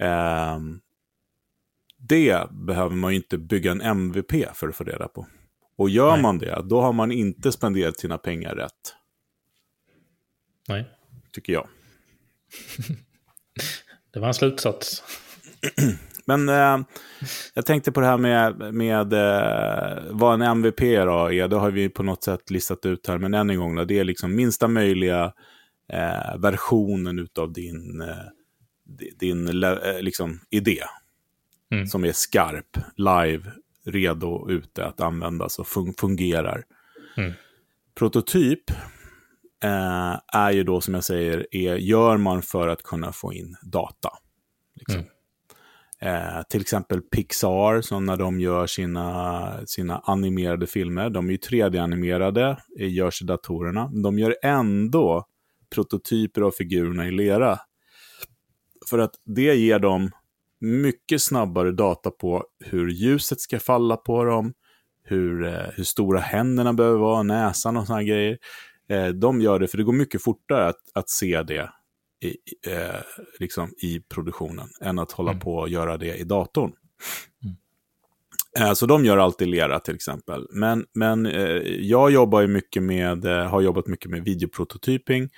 Ehm, 0.04 0.80
det 1.98 2.50
behöver 2.50 2.96
man 2.96 3.10
ju 3.10 3.16
inte 3.16 3.38
bygga 3.38 3.70
en 3.70 3.80
MVP 3.80 4.32
för 4.54 4.68
att 4.68 4.76
få 4.76 4.84
reda 4.84 5.08
på. 5.08 5.26
Och 5.76 5.90
gör 5.90 6.12
Nej. 6.12 6.22
man 6.22 6.38
det, 6.38 6.62
då 6.64 6.80
har 6.80 6.92
man 6.92 7.12
inte 7.12 7.52
spenderat 7.52 7.98
sina 7.98 8.18
pengar 8.18 8.54
rätt, 8.54 8.94
Nej, 10.68 10.90
tycker 11.32 11.52
jag. 11.52 11.68
det 14.12 14.20
var 14.20 14.28
en 14.28 14.34
slutsats. 14.34 15.02
Men 16.26 16.48
eh, 16.48 16.86
jag 17.54 17.66
tänkte 17.66 17.92
på 17.92 18.00
det 18.00 18.06
här 18.06 18.18
med, 18.18 18.74
med 18.74 19.12
eh, 19.12 20.02
vad 20.10 20.34
en 20.34 20.42
MVP 20.42 20.80
då 20.80 21.32
är. 21.32 21.48
Det 21.48 21.56
har 21.56 21.70
vi 21.70 21.88
på 21.88 22.02
något 22.02 22.24
sätt 22.24 22.50
listat 22.50 22.86
ut 22.86 23.06
här. 23.06 23.18
Men 23.18 23.34
än 23.34 23.50
en 23.50 23.58
gång, 23.58 23.76
då, 23.76 23.84
det 23.84 23.98
är 23.98 24.04
liksom 24.04 24.36
minsta 24.36 24.68
möjliga 24.68 25.32
eh, 25.92 26.38
versionen 26.38 27.28
av 27.38 27.52
din, 27.52 28.00
eh, 28.00 28.16
din 29.18 29.64
eh, 29.64 30.00
liksom, 30.00 30.40
idé. 30.50 30.80
Mm. 31.70 31.86
Som 31.86 32.04
är 32.04 32.12
skarp, 32.12 32.76
live, 32.96 33.52
redo 33.84 34.50
ute 34.50 34.84
att 34.84 35.00
användas 35.00 35.58
och 35.58 35.66
fun- 35.66 36.00
fungerar. 36.00 36.64
Mm. 37.16 37.32
Prototyp 37.94 38.70
eh, 39.62 40.20
är 40.26 40.50
ju 40.50 40.64
då, 40.64 40.80
som 40.80 40.94
jag 40.94 41.04
säger, 41.04 41.46
är, 41.50 41.76
gör 41.76 42.16
man 42.16 42.42
för 42.42 42.68
att 42.68 42.82
kunna 42.82 43.12
få 43.12 43.32
in 43.32 43.56
data. 43.62 44.10
Liksom. 44.74 44.96
Mm. 44.96 45.08
Eh, 46.04 46.42
till 46.48 46.60
exempel 46.60 47.00
Pixar, 47.00 47.80
som 47.80 48.06
när 48.06 48.16
de 48.16 48.40
gör 48.40 48.66
sina, 48.66 49.66
sina 49.66 49.98
animerade 49.98 50.66
filmer, 50.66 51.10
de 51.10 51.28
är 51.28 51.30
ju 51.32 51.38
3D-animerade, 51.38 52.56
eh, 52.78 52.92
görs 52.92 53.22
i 53.22 53.24
datorerna, 53.24 53.90
de 54.02 54.18
gör 54.18 54.36
ändå 54.42 55.26
prototyper 55.74 56.42
av 56.42 56.50
figurerna 56.50 57.08
i 57.08 57.10
lera. 57.10 57.58
För 58.90 58.98
att 58.98 59.14
det 59.24 59.54
ger 59.54 59.78
dem 59.78 60.10
mycket 60.60 61.22
snabbare 61.22 61.72
data 61.72 62.10
på 62.10 62.44
hur 62.64 62.88
ljuset 62.88 63.40
ska 63.40 63.60
falla 63.60 63.96
på 63.96 64.24
dem, 64.24 64.52
hur, 65.02 65.46
eh, 65.46 65.66
hur 65.74 65.84
stora 65.84 66.20
händerna 66.20 66.72
behöver 66.72 66.98
vara, 66.98 67.22
näsan 67.22 67.76
och 67.76 67.86
sådana 67.86 68.02
grejer. 68.02 68.38
Eh, 68.88 69.08
de 69.08 69.40
gör 69.40 69.58
det, 69.58 69.68
för 69.68 69.78
det 69.78 69.84
går 69.84 69.92
mycket 69.92 70.22
fortare 70.22 70.66
att, 70.66 70.80
att 70.94 71.08
se 71.10 71.42
det 71.42 71.70
i, 72.20 72.36
eh, 72.72 73.00
liksom 73.40 73.72
i 73.82 74.00
produktionen 74.00 74.68
än 74.80 74.98
att 74.98 75.12
hålla 75.12 75.30
mm. 75.30 75.40
på 75.40 75.56
och 75.56 75.68
göra 75.68 75.96
det 75.96 76.16
i 76.16 76.24
datorn. 76.24 76.72
Mm. 77.44 77.56
Eh, 78.58 78.74
så 78.74 78.86
de 78.86 79.04
gör 79.04 79.18
alltid 79.18 79.48
lera 79.48 79.80
till 79.80 79.94
exempel. 79.94 80.46
Men, 80.50 80.86
men 80.92 81.26
eh, 81.26 81.62
jag 81.66 82.10
jobbar 82.10 82.40
ju 82.40 82.46
mycket 82.46 82.82
med, 82.82 83.24
eh, 83.24 83.46
har 83.46 83.60
jobbat 83.60 83.86
mycket 83.86 84.10
med 84.10 84.24
videoprototyping. 84.24 85.30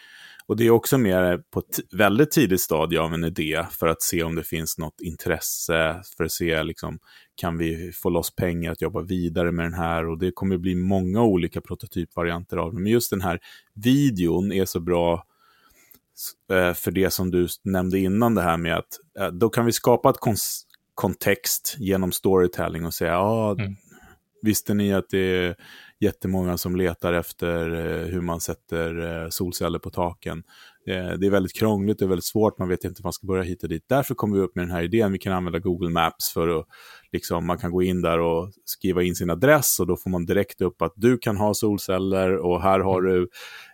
Och 0.49 0.57
det 0.57 0.67
är 0.67 0.71
också 0.71 0.99
mer 0.99 1.39
på 1.51 1.61
ett 1.61 1.81
väldigt 1.93 2.31
tidigt 2.31 2.61
stadie 2.61 3.01
av 3.01 3.15
en 3.15 3.25
idé 3.25 3.65
för 3.71 3.87
att 3.87 4.03
se 4.03 4.23
om 4.23 4.35
det 4.35 4.45
finns 4.45 4.79
något 4.79 5.01
intresse, 5.01 6.03
för 6.17 6.25
att 6.25 6.33
se 6.33 6.63
liksom, 6.63 6.99
kan 7.35 7.59
vi 7.59 7.93
få 7.93 8.11
loss 8.11 8.35
pengar 8.35 8.73
att 8.73 8.83
jobba 8.83 9.03
vidare 9.03 9.53
med 9.53 9.67
den 9.67 9.75
här 9.75 10.09
och 10.09 10.19
det 10.19 10.31
kommer 10.31 10.59
bli 10.59 10.75
många 10.75 11.23
olika 11.23 11.61
prototypvarianter 11.61 12.57
av 12.57 12.73
den. 12.73 12.83
Men 12.83 12.93
just 12.93 13.11
den 13.11 13.21
här 13.21 13.39
videon 13.75 14.53
är 14.53 14.65
så 14.65 14.81
bra 14.81 15.25
för 16.75 16.91
det 16.91 17.11
som 17.11 17.31
du 17.31 17.49
nämnde 17.63 17.99
innan 17.99 18.35
det 18.35 18.43
här 18.43 18.57
med 18.57 18.77
att 18.77 18.99
då 19.33 19.49
kan 19.49 19.67
vi 19.67 19.73
skapa 19.73 20.11
ett 20.11 20.17
kontext 20.95 21.77
genom 21.79 22.13
storytelling 22.13 22.87
och 22.87 22.95
säga, 22.95 23.13
ja, 23.13 23.57
mm. 23.59 23.77
visste 24.43 24.75
ni 24.75 24.95
att 24.95 25.09
det 25.11 25.19
är 25.19 25.57
jättemånga 26.01 26.57
som 26.57 26.77
letar 26.77 27.13
efter 27.13 27.71
eh, 27.71 28.07
hur 28.07 28.21
man 28.21 28.41
sätter 28.41 29.23
eh, 29.23 29.29
solceller 29.29 29.79
på 29.79 29.91
taken. 29.91 30.43
Det 30.87 31.27
är 31.27 31.31
väldigt 31.31 31.57
krångligt, 31.57 31.99
det 31.99 32.05
är 32.05 32.09
väldigt 32.09 32.25
svårt, 32.25 32.59
man 32.59 32.69
vet 32.69 32.85
inte 32.85 33.01
hur 33.01 33.05
man 33.05 33.13
ska 33.13 33.27
börja 33.27 33.43
hit 33.43 33.63
och 33.63 33.69
dit. 33.69 33.85
Därför 33.89 34.15
kommer 34.15 34.37
vi 34.37 34.43
upp 34.43 34.55
med 34.57 34.65
den 34.65 34.71
här 34.71 34.83
idén, 34.83 35.13
vi 35.13 35.19
kan 35.19 35.33
använda 35.33 35.59
Google 35.59 35.91
Maps 35.91 36.33
för 36.33 36.49
att, 36.49 36.67
liksom, 37.13 37.47
man 37.47 37.59
kan 37.59 37.71
gå 37.71 37.83
in 37.83 38.03
där 38.03 38.19
och 38.21 38.53
skriva 38.65 39.03
in 39.03 39.15
sin 39.15 39.31
adress 39.31 39.81
och 39.81 39.87
då 39.87 39.97
får 39.97 40.11
man 40.11 40.27
direkt 40.27 40.61
upp 40.61 40.83
att 40.83 40.93
du 40.97 41.19
kan 41.19 41.37
ha 41.37 41.55
solceller 41.55 42.37
och 42.37 42.63
här 42.63 42.81
har 42.81 43.03
du 43.03 43.29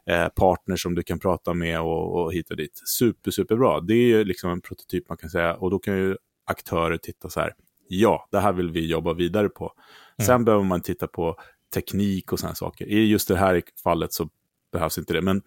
eh, 0.07 0.29
partners 0.29 0.83
som 0.83 0.95
du 0.95 1.03
kan 1.03 1.19
prata 1.19 1.55
med 1.55 1.81
och, 1.81 2.23
och 2.23 2.33
hit 2.33 2.51
och 2.51 2.57
dit. 2.57 2.83
Super, 2.85 3.31
superbra. 3.31 3.81
Det 3.81 3.95
är 3.95 4.25
liksom 4.25 4.51
en 4.51 4.61
prototyp 4.61 5.09
man 5.09 5.19
kan 5.19 5.31
säga 5.31 5.55
och 5.55 5.71
då 5.71 5.79
kan 5.79 5.99
ju 5.99 6.17
aktörer 6.47 6.97
titta 6.97 7.29
så 7.29 7.41
här, 7.41 7.53
ja, 7.89 8.29
det 8.31 8.41
här 8.41 8.53
vill 8.53 8.71
vi 8.71 8.87
jobba 8.87 9.13
vidare 9.13 9.49
på. 9.49 9.65
Mm. 9.65 10.27
Sen 10.27 10.45
behöver 10.45 10.65
man 10.65 10.81
titta 10.81 11.07
på 11.07 11.37
teknik 11.75 12.33
och 12.33 12.39
sådana 12.39 12.55
saker. 12.55 12.87
I 12.87 13.11
just 13.11 13.29
det 13.29 13.37
här 13.37 13.63
fallet 13.83 14.13
så 14.13 14.29
behövs 14.73 14.99
inte 14.99 15.13
det. 15.13 15.23
Men 15.23 15.43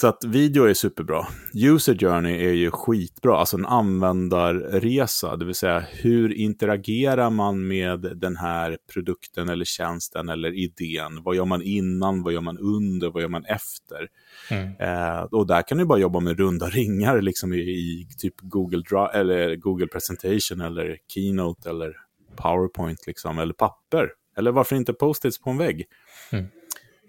så 0.00 0.06
att 0.06 0.24
video 0.24 0.64
är 0.64 0.74
superbra. 0.74 1.26
User 1.54 1.94
journey 1.94 2.46
är 2.46 2.52
ju 2.52 2.70
skitbra, 2.70 3.36
alltså 3.38 3.56
en 3.56 3.66
användarresa, 3.66 5.36
det 5.36 5.44
vill 5.44 5.54
säga 5.54 5.84
hur 5.90 6.32
interagerar 6.32 7.30
man 7.30 7.68
med 7.68 8.00
den 8.00 8.36
här 8.36 8.78
produkten 8.92 9.48
eller 9.48 9.64
tjänsten 9.64 10.28
eller 10.28 10.54
idén? 10.54 11.22
Vad 11.22 11.36
gör 11.36 11.44
man 11.44 11.62
innan, 11.62 12.22
vad 12.22 12.32
gör 12.32 12.40
man 12.40 12.58
under, 12.58 13.10
vad 13.10 13.22
gör 13.22 13.28
man 13.28 13.44
efter? 13.44 14.08
Mm. 14.50 14.76
Eh, 14.80 15.22
och 15.22 15.46
där 15.46 15.62
kan 15.62 15.78
du 15.78 15.84
bara 15.84 15.98
jobba 15.98 16.20
med 16.20 16.38
runda 16.38 16.66
ringar 16.70 17.20
liksom 17.20 17.52
i, 17.52 17.58
i 17.58 18.08
typ 18.18 18.34
Google, 18.40 18.82
Drive, 18.90 19.10
eller 19.12 19.56
Google 19.56 19.86
Presentation 19.86 20.60
eller 20.60 20.98
Keynote 21.14 21.70
eller 21.70 21.96
PowerPoint 22.36 23.06
liksom, 23.06 23.38
eller 23.38 23.54
papper. 23.54 24.08
Eller 24.38 24.52
varför 24.52 24.76
inte 24.76 24.92
post-its 24.92 25.38
på 25.38 25.50
en 25.50 25.58
vägg? 25.58 25.86
Mm. 26.32 26.44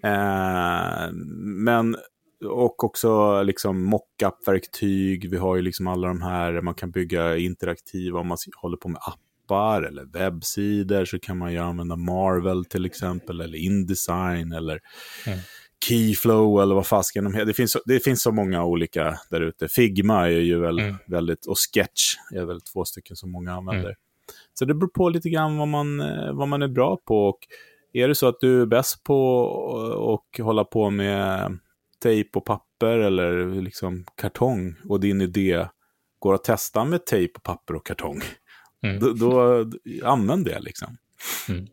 Eh, 0.04 1.12
men 1.64 1.96
och 2.44 2.84
också 2.84 3.42
liksom 3.42 3.84
mockup-verktyg. 3.84 5.30
Vi 5.30 5.36
har 5.36 5.56
ju 5.56 5.62
liksom 5.62 5.86
alla 5.86 6.08
de 6.08 6.22
här, 6.22 6.60
man 6.60 6.74
kan 6.74 6.90
bygga 6.90 7.36
interaktiva, 7.36 8.20
om 8.20 8.26
man 8.26 8.38
håller 8.56 8.76
på 8.76 8.88
med 8.88 9.00
appar 9.02 9.82
eller 9.82 10.04
webbsidor 10.04 11.04
så 11.04 11.18
kan 11.18 11.38
man 11.38 11.52
ju 11.52 11.58
använda 11.58 11.96
Marvel 11.96 12.64
till 12.64 12.84
exempel, 12.84 13.40
eller 13.40 13.58
Indesign 13.58 14.52
eller 14.52 14.80
mm. 15.26 15.38
Keyflow 15.84 16.62
eller 16.62 16.74
vad 16.74 16.86
fasken 16.86 17.24
de 17.24 17.34
heter. 17.34 17.46
Det 17.46 17.54
finns, 17.54 17.76
det 17.84 18.00
finns 18.00 18.22
så 18.22 18.32
många 18.32 18.64
olika 18.64 19.18
där 19.30 19.40
ute. 19.40 19.68
Figma 19.68 20.26
är 20.26 20.40
ju 20.40 20.60
väl 20.60 20.78
mm. 20.78 20.96
väldigt, 21.06 21.46
och 21.46 21.56
Sketch 21.58 22.14
är 22.34 22.44
väl 22.44 22.60
två 22.60 22.84
stycken 22.84 23.16
som 23.16 23.30
många 23.30 23.54
använder. 23.54 23.96
Så 24.54 24.64
det 24.64 24.74
beror 24.74 24.90
på 24.90 25.08
lite 25.08 25.30
grann 25.30 25.56
vad 25.56 25.68
man, 25.68 26.00
eh, 26.00 26.32
vad 26.32 26.48
man 26.48 26.62
är 26.62 26.68
bra 26.68 26.96
på. 26.96 27.28
Och 27.28 27.38
är 27.92 28.08
det 28.08 28.14
så 28.14 28.28
att 28.28 28.40
du 28.40 28.62
är 28.62 28.66
bäst 28.66 29.04
på 29.04 30.20
att 30.34 30.44
hålla 30.44 30.64
på 30.64 30.90
med 30.90 31.58
tejp 32.02 32.38
och 32.38 32.44
papper 32.44 32.98
eller 32.98 33.62
liksom 33.62 34.04
kartong 34.16 34.74
och 34.88 35.00
din 35.00 35.20
idé 35.20 35.66
går 36.18 36.34
att 36.34 36.44
testa 36.44 36.84
med 36.84 37.06
tejp, 37.06 37.32
och 37.36 37.42
papper 37.42 37.74
och 37.74 37.86
kartong, 37.86 38.22
mm. 38.82 38.98
då, 38.98 39.12
då 39.12 39.66
använd 40.04 40.44
det 40.44 40.60
liksom. 40.60 40.96
Mm. 41.48 41.66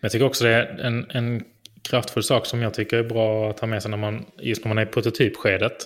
Jag 0.00 0.10
tycker 0.10 0.26
också 0.26 0.44
det 0.44 0.50
är 0.50 0.78
en, 0.78 1.10
en 1.10 1.44
kraftfull 1.82 2.22
sak 2.22 2.46
som 2.46 2.62
jag 2.62 2.74
tycker 2.74 2.96
är 2.96 3.08
bra 3.08 3.50
att 3.50 3.60
ha 3.60 3.66
med 3.66 3.82
sig 3.82 3.90
när 3.90 3.98
man, 3.98 4.24
just 4.38 4.64
när 4.64 4.68
man 4.68 4.78
är 4.78 4.82
i 4.82 4.86
prototypskedet 4.86 5.76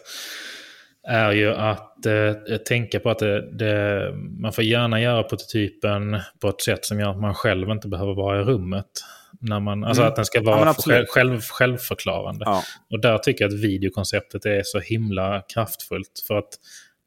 är 1.08 1.32
ju 1.32 1.54
att 1.54 2.06
eh, 2.06 2.56
tänka 2.56 3.00
på 3.00 3.10
att 3.10 3.18
det, 3.18 3.52
det, 3.52 4.12
man 4.14 4.52
får 4.52 4.64
gärna 4.64 5.00
göra 5.00 5.22
prototypen 5.22 6.20
på 6.40 6.48
ett 6.48 6.60
sätt 6.60 6.84
som 6.84 7.00
gör 7.00 7.10
att 7.10 7.20
man 7.20 7.34
själv 7.34 7.70
inte 7.70 7.88
behöver 7.88 8.14
vara 8.14 8.40
i 8.40 8.44
rummet. 8.44 8.86
När 9.40 9.60
man, 9.60 9.84
alltså 9.84 10.02
mm. 10.02 10.10
att 10.10 10.16
den 10.16 10.24
ska 10.24 10.42
vara 10.42 10.66
ja, 10.66 10.74
själv, 10.74 11.06
själv, 11.06 11.40
självförklarande. 11.40 12.44
Ja. 12.44 12.62
Och 12.90 13.00
där 13.00 13.18
tycker 13.18 13.44
jag 13.44 13.54
att 13.54 13.60
videokonceptet 13.60 14.46
är 14.46 14.62
så 14.64 14.80
himla 14.80 15.42
kraftfullt. 15.54 16.24
För 16.28 16.38
att 16.38 16.48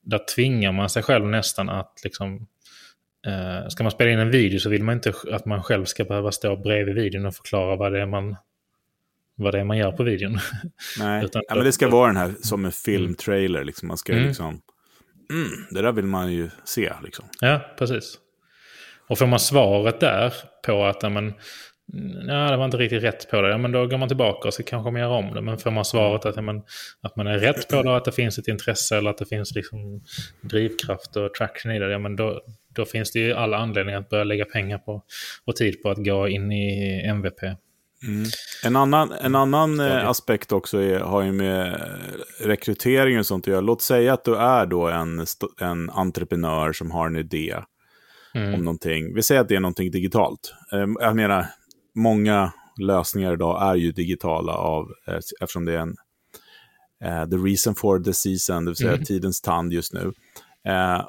där 0.03 0.19
tvingar 0.35 0.71
man 0.71 0.89
sig 0.89 1.03
själv 1.03 1.25
nästan 1.25 1.69
att 1.69 2.01
liksom... 2.03 2.47
Eh, 3.27 3.67
ska 3.67 3.83
man 3.83 3.91
spela 3.91 4.11
in 4.11 4.19
en 4.19 4.31
video 4.31 4.59
så 4.59 4.69
vill 4.69 4.83
man 4.83 4.95
inte 4.95 5.13
att 5.31 5.45
man 5.45 5.63
själv 5.63 5.85
ska 5.85 6.03
behöva 6.03 6.31
stå 6.31 6.55
bredvid 6.55 6.95
videon 6.95 7.25
och 7.25 7.35
förklara 7.35 7.75
vad 7.75 7.91
det 7.91 8.01
är 8.01 8.05
man 8.05 8.35
vad 9.35 9.53
det 9.53 9.59
är 9.59 9.63
man 9.63 9.77
gör 9.77 9.91
på 9.91 10.03
videon. 10.03 10.39
Nej, 10.99 11.25
Utan, 11.25 11.41
ja, 11.47 11.55
men 11.55 11.63
det 11.63 11.71
ska 11.71 11.89
vara 11.89 12.07
den 12.07 12.17
här 12.17 12.33
som 12.41 12.65
en 12.65 12.71
filmtrailer. 12.71 13.63
Liksom. 13.63 13.87
Man 13.87 13.97
ska 13.97 14.13
mm. 14.13 14.27
liksom... 14.27 14.61
Mm, 15.31 15.49
det 15.71 15.81
där 15.81 15.91
vill 15.91 16.05
man 16.05 16.33
ju 16.33 16.49
se. 16.63 16.93
Liksom. 17.03 17.25
Ja, 17.41 17.75
precis. 17.77 18.17
Och 19.07 19.17
får 19.17 19.27
man 19.27 19.39
svaret 19.39 19.99
där 19.99 20.33
på 20.65 20.85
att 20.85 21.11
men, 21.11 21.33
ja, 22.27 22.51
det 22.51 22.57
var 22.57 22.65
inte 22.65 22.77
riktigt 22.77 23.03
rätt 23.03 23.29
på 23.29 23.41
det, 23.41 23.49
ja, 23.49 23.57
men 23.57 23.71
då 23.71 23.87
går 23.87 23.97
man 23.97 24.07
tillbaka 24.07 24.47
och 24.47 24.53
så 24.53 24.63
kanske 24.63 24.91
man 24.91 25.01
gör 25.01 25.09
om 25.09 25.33
det. 25.33 25.41
Men 25.41 25.57
får 25.57 25.71
man 25.71 25.85
svaret 25.85 26.25
att, 26.25 26.43
men, 26.43 26.61
att 27.01 27.15
man 27.15 27.27
är 27.27 27.39
rätt 27.39 27.67
på 27.69 27.81
det, 27.81 27.95
att 27.95 28.05
det 28.05 28.11
finns 28.11 28.37
ett 28.37 28.47
intresse 28.47 28.97
eller 28.97 29.09
att 29.09 29.17
det 29.17 29.25
finns 29.25 29.55
liksom 29.55 30.03
drivkraft 30.41 31.15
och 31.15 31.33
traction 31.33 31.71
i 31.71 31.79
det, 31.79 31.91
ja, 31.91 31.99
men 31.99 32.15
då, 32.15 32.41
då 32.75 32.85
finns 32.85 33.11
det 33.11 33.19
ju 33.19 33.33
alla 33.33 33.57
anledningar 33.57 33.99
att 33.99 34.09
börja 34.09 34.23
lägga 34.23 34.45
pengar 34.45 34.77
på 34.77 35.03
och 35.45 35.55
tid 35.55 35.83
på 35.83 35.89
att 35.89 36.05
gå 36.05 36.27
in 36.27 36.51
i 36.51 37.01
MVP. 37.05 37.39
Mm. 38.03 38.25
En 38.63 38.75
annan, 38.75 39.11
en 39.11 39.35
annan 39.35 39.79
eh, 39.79 40.09
aspekt 40.09 40.51
också 40.51 40.77
är, 40.77 40.99
har 40.99 41.21
ju 41.21 41.31
med 41.31 41.81
rekrytering 42.39 43.19
och 43.19 43.25
sånt 43.25 43.43
att 43.43 43.47
göra. 43.47 43.61
Låt 43.61 43.81
säga 43.81 44.13
att 44.13 44.23
du 44.23 44.35
är 44.35 44.65
då 44.65 44.87
en, 44.87 45.25
en 45.61 45.89
entreprenör 45.89 46.73
som 46.73 46.91
har 46.91 47.07
en 47.07 47.15
idé 47.15 47.55
mm. 48.35 48.53
om 48.53 48.59
någonting. 48.59 49.13
Vi 49.15 49.23
säger 49.23 49.41
att 49.41 49.49
det 49.49 49.55
är 49.55 49.59
någonting 49.59 49.91
digitalt. 49.91 50.53
Eh, 50.73 50.87
jag 50.99 51.15
menar, 51.15 51.45
många 51.95 52.53
lösningar 52.81 53.33
idag 53.33 53.69
är 53.71 53.75
ju 53.75 53.91
digitala 53.91 54.53
av, 54.53 54.85
eh, 55.07 55.19
eftersom 55.41 55.65
det 55.65 55.73
är 55.73 55.79
en 55.79 55.95
the 57.29 57.37
reason 57.37 57.75
for 57.75 57.99
the 57.99 58.13
season, 58.13 58.65
det 58.65 58.71
vill 58.71 58.75
säga 58.75 58.93
mm. 58.93 59.05
tidens 59.05 59.41
tand 59.41 59.73
just 59.73 59.93
nu. 59.93 60.11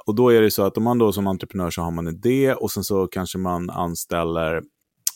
Och 0.06 0.14
då 0.14 0.30
är 0.30 0.42
det 0.42 0.50
så 0.50 0.62
att 0.62 0.76
om 0.76 0.84
man 0.84 0.98
då 0.98 1.12
som 1.12 1.26
entreprenör 1.26 1.70
så 1.70 1.82
har 1.82 1.90
man 1.90 2.06
en 2.06 2.14
idé 2.14 2.54
och 2.54 2.70
sen 2.70 2.84
så 2.84 3.06
kanske 3.06 3.38
man 3.38 3.70
anställer 3.70 4.62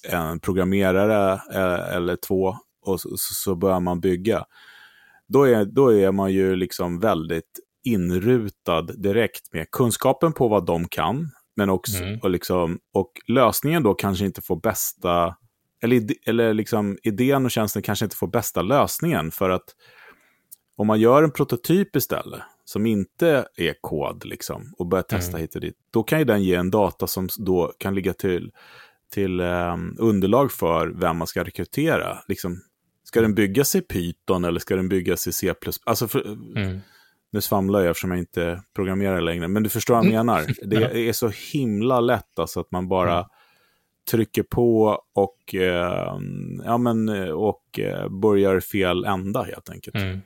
en 0.08 0.40
programmerare 0.40 1.32
eh, 1.32 1.96
eller 1.96 2.16
två 2.16 2.56
och 2.82 3.00
så, 3.00 3.08
så 3.16 3.54
börjar 3.54 3.80
man 3.80 4.00
bygga. 4.00 4.44
Då 5.28 5.44
är, 5.44 5.64
då 5.64 5.92
är 5.92 6.12
man 6.12 6.32
ju 6.32 6.56
liksom 6.56 7.00
väldigt 7.00 7.60
inrutad 7.84 8.82
direkt 8.82 9.52
med 9.52 9.70
kunskapen 9.70 10.32
på 10.32 10.48
vad 10.48 10.66
de 10.66 10.88
kan, 10.88 11.30
men 11.56 11.70
också 11.70 12.02
mm. 12.02 12.20
och 12.22 12.30
liksom, 12.30 12.78
och 12.92 13.12
lösningen 13.26 13.82
då 13.82 13.94
kanske 13.94 14.24
inte 14.24 14.42
får 14.42 14.56
bästa, 14.56 15.36
eller, 15.82 16.02
eller 16.26 16.54
liksom 16.54 16.98
idén 17.02 17.44
och 17.44 17.50
tjänsten 17.50 17.82
kanske 17.82 18.04
inte 18.04 18.16
får 18.16 18.26
bästa 18.26 18.62
lösningen 18.62 19.30
för 19.30 19.50
att 19.50 19.74
om 20.76 20.86
man 20.86 21.00
gör 21.00 21.22
en 21.22 21.30
prototyp 21.30 21.96
istället, 21.96 22.40
som 22.64 22.86
inte 22.86 23.46
är 23.56 23.74
kod 23.80 24.24
liksom, 24.24 24.74
och 24.78 24.86
börjar 24.86 25.02
testa 25.02 25.30
mm. 25.30 25.40
hit 25.40 25.54
och 25.54 25.60
dit, 25.60 25.76
då 25.90 26.02
kan 26.02 26.18
ju 26.18 26.24
den 26.24 26.42
ge 26.42 26.54
en 26.54 26.70
data 26.70 27.06
som 27.06 27.28
då 27.38 27.72
kan 27.78 27.94
ligga 27.94 28.12
till 28.12 28.52
till 29.10 29.40
eh, 29.40 29.76
underlag 29.98 30.52
för 30.52 30.88
vem 30.88 31.16
man 31.16 31.26
ska 31.26 31.44
rekrytera. 31.44 32.18
Liksom, 32.28 32.60
ska 33.04 33.20
den 33.20 33.34
byggas 33.34 33.74
i 33.74 33.80
Python 33.80 34.44
eller 34.44 34.60
ska 34.60 34.76
den 34.76 34.88
byggas 34.88 35.26
i 35.26 35.32
C++? 35.32 35.54
Alltså 35.84 36.08
för, 36.08 36.26
mm. 36.56 36.80
Nu 37.32 37.40
svamlar 37.40 37.80
jag 37.80 37.90
eftersom 37.90 38.10
jag 38.10 38.18
inte 38.18 38.62
programmerar 38.76 39.20
längre, 39.20 39.48
men 39.48 39.62
du 39.62 39.68
förstår 39.68 39.94
vad 39.94 40.04
jag 40.04 40.12
mm. 40.12 40.26
menar. 40.26 40.46
Det 40.62 41.08
är 41.08 41.12
så 41.12 41.32
himla 41.52 42.00
lätt 42.00 42.38
alltså 42.38 42.60
att 42.60 42.70
man 42.70 42.88
bara 42.88 43.14
mm. 43.14 43.24
trycker 44.10 44.42
på 44.42 45.00
och, 45.14 45.54
eh, 45.54 46.18
ja, 46.64 46.78
men, 46.78 47.08
och 47.32 47.78
eh, 47.78 48.08
börjar 48.08 48.60
fel 48.60 49.04
ända 49.04 49.42
helt 49.42 49.70
enkelt. 49.70 49.96
Mm. 49.96 50.20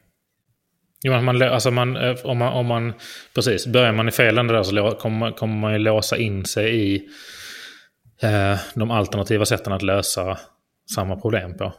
Jo, 1.07 1.21
man, 1.21 1.43
alltså 1.43 1.71
man, 1.71 1.97
eh, 1.97 2.17
om, 2.25 2.39
man, 2.39 2.53
om 2.53 2.67
man, 2.67 2.93
precis, 3.35 3.67
börjar 3.67 3.93
man 3.93 4.09
i 4.09 4.13
fel 4.13 4.39
ända 4.39 4.55
där 4.55 4.63
så 4.63 4.91
kommer 4.91 5.19
man, 5.19 5.33
kommer 5.33 5.55
man 5.55 5.73
ju 5.73 5.79
låsa 5.79 6.17
in 6.17 6.45
sig 6.45 6.95
i 6.95 7.09
eh, 8.23 8.59
de 8.75 8.91
alternativa 8.91 9.47
sätten 9.47 9.73
att 9.73 9.83
lösa 9.83 10.39
samma 10.95 11.17
problem 11.17 11.57
på. 11.57 11.73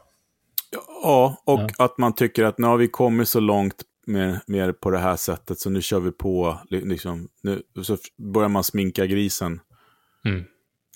Ja, 1.03 1.41
och 1.45 1.59
ja. 1.59 1.85
att 1.85 1.97
man 1.97 2.15
tycker 2.15 2.43
att 2.43 2.57
nu 2.57 2.67
har 2.67 2.77
vi 2.77 2.87
kommit 2.87 3.29
så 3.29 3.39
långt 3.39 3.75
med, 4.07 4.39
med 4.47 4.79
på 4.79 4.91
det 4.91 4.99
här 4.99 5.15
sättet 5.15 5.59
så 5.59 5.69
nu 5.69 5.81
kör 5.81 5.99
vi 5.99 6.11
på. 6.11 6.59
Liksom, 6.69 7.27
nu, 7.43 7.61
så 7.81 7.97
börjar 8.33 8.49
man 8.49 8.63
sminka 8.63 9.05
grisen. 9.05 9.59
Mm. 10.25 10.43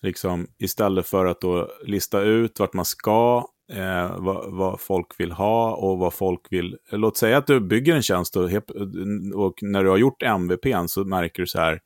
Liksom, 0.02 0.47
istället 0.58 1.08
för 1.08 1.25
att 1.25 1.41
då 1.41 1.71
lista 1.84 2.21
ut 2.21 2.60
vart 2.60 2.73
man 2.73 2.86
ska, 2.86 3.45
eh, 3.71 4.17
vad, 4.17 4.54
vad, 4.54 4.80
folk 4.80 5.19
vill 5.19 5.32
ha 5.32 5.75
och 5.75 5.97
vad 5.97 6.13
folk 6.13 6.41
vill... 6.49 6.78
Låt 6.91 7.17
säga 7.17 7.38
att 7.38 7.47
du 7.47 7.60
bygger 7.60 7.95
en 7.95 8.02
tjänst 8.02 8.36
och, 8.36 8.43
och 9.36 9.54
när 9.62 9.84
du 9.84 9.89
har 9.89 9.97
gjort 9.97 10.23
MVPn 10.23 10.88
så 10.88 11.04
märker 11.04 11.43
du 11.43 11.47
så 11.47 11.60
här, 11.60 11.80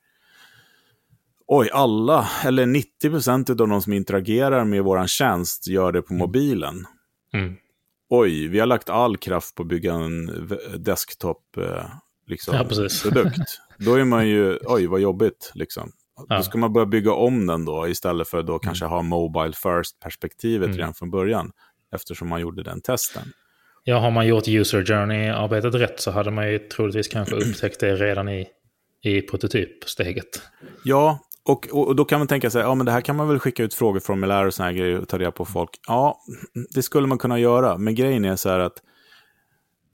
oj, 1.46 1.70
alla, 1.72 2.28
eller 2.44 2.66
90% 2.66 3.50
av 3.50 3.56
de 3.56 3.82
som 3.82 3.92
interagerar 3.92 4.64
med 4.64 4.84
vår 4.84 5.06
tjänst 5.06 5.68
gör 5.68 5.92
det 5.92 6.02
på 6.02 6.14
mm. 6.14 6.18
mobilen. 6.18 6.86
Mm. 7.32 7.56
Oj, 8.08 8.48
vi 8.48 8.58
har 8.58 8.66
lagt 8.66 8.90
all 8.90 9.16
kraft 9.16 9.54
på 9.54 9.62
att 9.62 9.68
bygga 9.68 9.94
en 9.94 10.48
desktop 10.78 11.56
eh, 11.56 11.84
liksom, 12.26 12.54
ja, 12.54 12.64
produkt. 13.02 13.60
Då 13.78 13.94
är 13.94 14.04
man 14.04 14.28
ju, 14.28 14.58
oj 14.66 14.86
vad 14.86 15.00
jobbigt 15.00 15.52
liksom. 15.54 15.92
Ja. 16.28 16.36
Då 16.36 16.42
ska 16.42 16.58
man 16.58 16.72
börja 16.72 16.86
bygga 16.86 17.12
om 17.12 17.46
den 17.46 17.64
då 17.64 17.88
istället 17.88 18.28
för 18.28 18.42
då 18.42 18.52
mm. 18.52 18.60
kanske 18.60 18.84
ha 18.84 19.02
mobile 19.02 19.52
first-perspektivet 19.52 20.66
mm. 20.66 20.78
redan 20.78 20.94
från 20.94 21.10
början. 21.10 21.52
Eftersom 21.94 22.28
man 22.28 22.40
gjorde 22.40 22.62
den 22.62 22.80
testen. 22.80 23.22
Ja, 23.84 23.98
har 23.98 24.10
man 24.10 24.26
gjort 24.26 24.48
user 24.48 24.84
journey-arbetet 24.84 25.74
rätt 25.74 26.00
så 26.00 26.10
hade 26.10 26.30
man 26.30 26.52
ju 26.52 26.58
troligtvis 26.58 27.08
kanske 27.08 27.34
upptäckt 27.34 27.80
det 27.80 27.96
redan 27.96 28.28
i, 28.28 28.46
i 29.02 29.20
prototypsteget. 29.20 30.42
Ja, 30.84 31.18
och, 31.46 31.66
och 31.72 31.96
då 31.96 32.04
kan 32.04 32.18
man 32.18 32.28
tänka 32.28 32.50
sig, 32.50 32.62
ja 32.62 32.74
men 32.74 32.86
det 32.86 32.92
här 32.92 33.00
kan 33.00 33.16
man 33.16 33.28
väl 33.28 33.38
skicka 33.38 33.62
ut 33.62 33.74
frågeformulär 33.74 34.46
och 34.46 34.54
såna 34.54 34.68
här 34.68 34.74
grejer 34.74 35.00
och 35.00 35.08
ta 35.08 35.18
reda 35.18 35.32
på 35.32 35.44
folk. 35.44 35.70
Ja, 35.86 36.18
det 36.74 36.82
skulle 36.82 37.06
man 37.06 37.18
kunna 37.18 37.38
göra, 37.38 37.78
men 37.78 37.94
grejen 37.94 38.24
är 38.24 38.36
så 38.36 38.48
här 38.48 38.58
att 38.58 38.82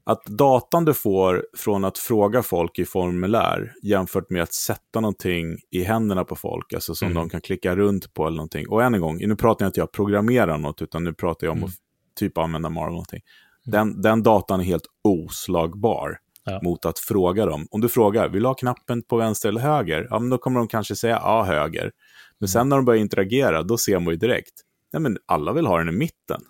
att 0.04 0.24
datan 0.24 0.84
du 0.84 0.94
får 0.94 1.46
från 1.56 1.84
att 1.84 1.98
fråga 1.98 2.42
folk 2.42 2.78
i 2.78 2.84
formulär 2.84 3.72
jämfört 3.82 4.30
med 4.30 4.42
att 4.42 4.52
sätta 4.52 5.00
någonting 5.00 5.56
i 5.70 5.82
händerna 5.82 6.24
på 6.24 6.36
folk, 6.36 6.72
alltså 6.72 6.94
som 6.94 7.06
mm. 7.06 7.14
de 7.14 7.30
kan 7.30 7.40
klicka 7.40 7.76
runt 7.76 8.14
på 8.14 8.26
eller 8.26 8.36
någonting. 8.36 8.68
Och 8.68 8.82
än 8.82 8.94
en 8.94 9.00
gång, 9.00 9.18
nu 9.18 9.36
pratar 9.36 9.64
jag 9.64 9.68
inte 9.68 9.80
jag 9.80 9.92
programmerar 9.92 10.58
något, 10.58 10.82
utan 10.82 11.04
nu 11.04 11.12
pratar 11.12 11.46
jag 11.46 11.52
om 11.52 11.58
mm. 11.58 11.68
att 11.68 11.74
typ 12.18 12.38
använda 12.38 12.70
Marvel 12.70 12.92
någonting. 12.92 13.20
Mm. 13.66 13.72
Den, 13.72 14.02
den 14.02 14.22
datan 14.22 14.60
är 14.60 14.64
helt 14.64 14.86
oslagbar 15.04 16.18
ja. 16.44 16.61
mot 16.62 16.85
att 16.85 16.98
fråga 16.98 17.46
dem. 17.46 17.66
Om 17.70 17.81
du 17.81 17.88
frågar, 17.88 18.29
vill 18.29 18.42
du 18.42 18.48
ha 18.48 18.55
knappen 18.55 19.03
på 19.03 19.16
vänster 19.16 19.48
eller 19.48 19.61
höger? 19.61 20.07
Ja, 20.11 20.18
men 20.18 20.31
då 20.31 20.38
kommer 20.38 20.61
de 20.61 20.68
kanske 20.68 20.96
säga 20.96 21.20
ja, 21.22 21.44
höger. 21.44 21.92
Men 22.38 22.46
mm. 22.46 22.48
sen 22.48 22.68
när 22.68 22.76
de 22.76 22.85
börjar 22.85 23.00
interagera, 23.00 23.62
då 23.62 23.79
ser 23.79 23.98
man 23.98 24.12
ju 24.12 24.16
direkt, 24.16 24.55
nej 24.92 25.03
men 25.03 25.18
alla 25.26 25.53
vill 25.53 25.66
ha 25.66 25.79
den 25.79 25.88
i 25.88 25.92
mitten. 25.92 26.42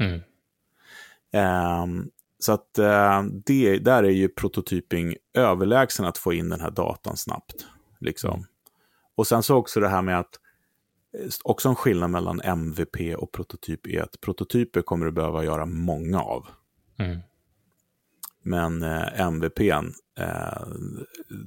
Mm. 0.00 0.20
Um, 1.82 2.10
så 2.38 2.52
att 2.52 2.78
uh, 2.78 3.22
det, 3.46 3.78
där 3.78 4.02
är 4.02 4.10
ju 4.10 4.28
prototyping 4.28 5.16
överlägsen 5.34 6.06
att 6.06 6.18
få 6.18 6.32
in 6.32 6.48
den 6.48 6.60
här 6.60 6.70
datan 6.70 7.16
snabbt. 7.16 7.66
Liksom. 8.00 8.34
Mm. 8.34 8.46
Och 9.14 9.26
sen 9.26 9.42
så 9.42 9.56
också 9.56 9.80
det 9.80 9.88
här 9.88 10.02
med 10.02 10.18
att, 10.18 10.38
eh, 11.18 11.30
också 11.44 11.68
en 11.68 11.74
skillnad 11.74 12.10
mellan 12.10 12.40
MVP 12.40 13.16
och 13.16 13.32
prototyp 13.32 13.86
är 13.86 14.02
att 14.02 14.20
prototyper 14.20 14.82
kommer 14.82 15.06
du 15.06 15.12
behöva 15.12 15.44
göra 15.44 15.66
många 15.66 16.20
av. 16.20 16.46
Mm. 16.98 17.18
Men 18.44 18.82
eh, 18.82 19.20
MVPn, 19.20 19.92
eh, 20.20 20.62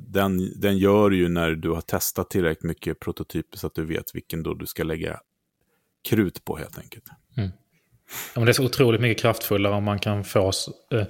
den, 0.08 0.60
den 0.62 0.78
gör 0.78 1.12
ju 1.12 1.30
när 1.30 1.52
du 1.52 1.70
har 1.70 1.82
testat 1.82 2.30
tillräckligt 2.30 2.64
mycket 2.64 3.00
prototyper 3.00 3.58
så 3.58 3.68
att 3.68 3.76
du 3.76 3.86
vet 3.86 4.16
vilken 4.16 4.44
då 4.44 4.54
du 4.54 4.66
ska 4.66 4.84
lägga 4.84 5.20
krut 6.10 6.46
på 6.46 6.58
helt 6.58 6.78
enkelt. 6.78 7.06
Mm. 7.38 7.50
Ja, 8.34 8.40
men 8.40 8.46
det 8.46 8.52
är 8.52 8.54
så 8.54 8.66
otroligt 8.66 9.02
mycket 9.02 9.22
kraftfullare 9.22 9.74
om 9.74 9.84
man 9.84 10.00
kan 10.00 10.24
få, 10.24 10.52
eh, 10.94 11.06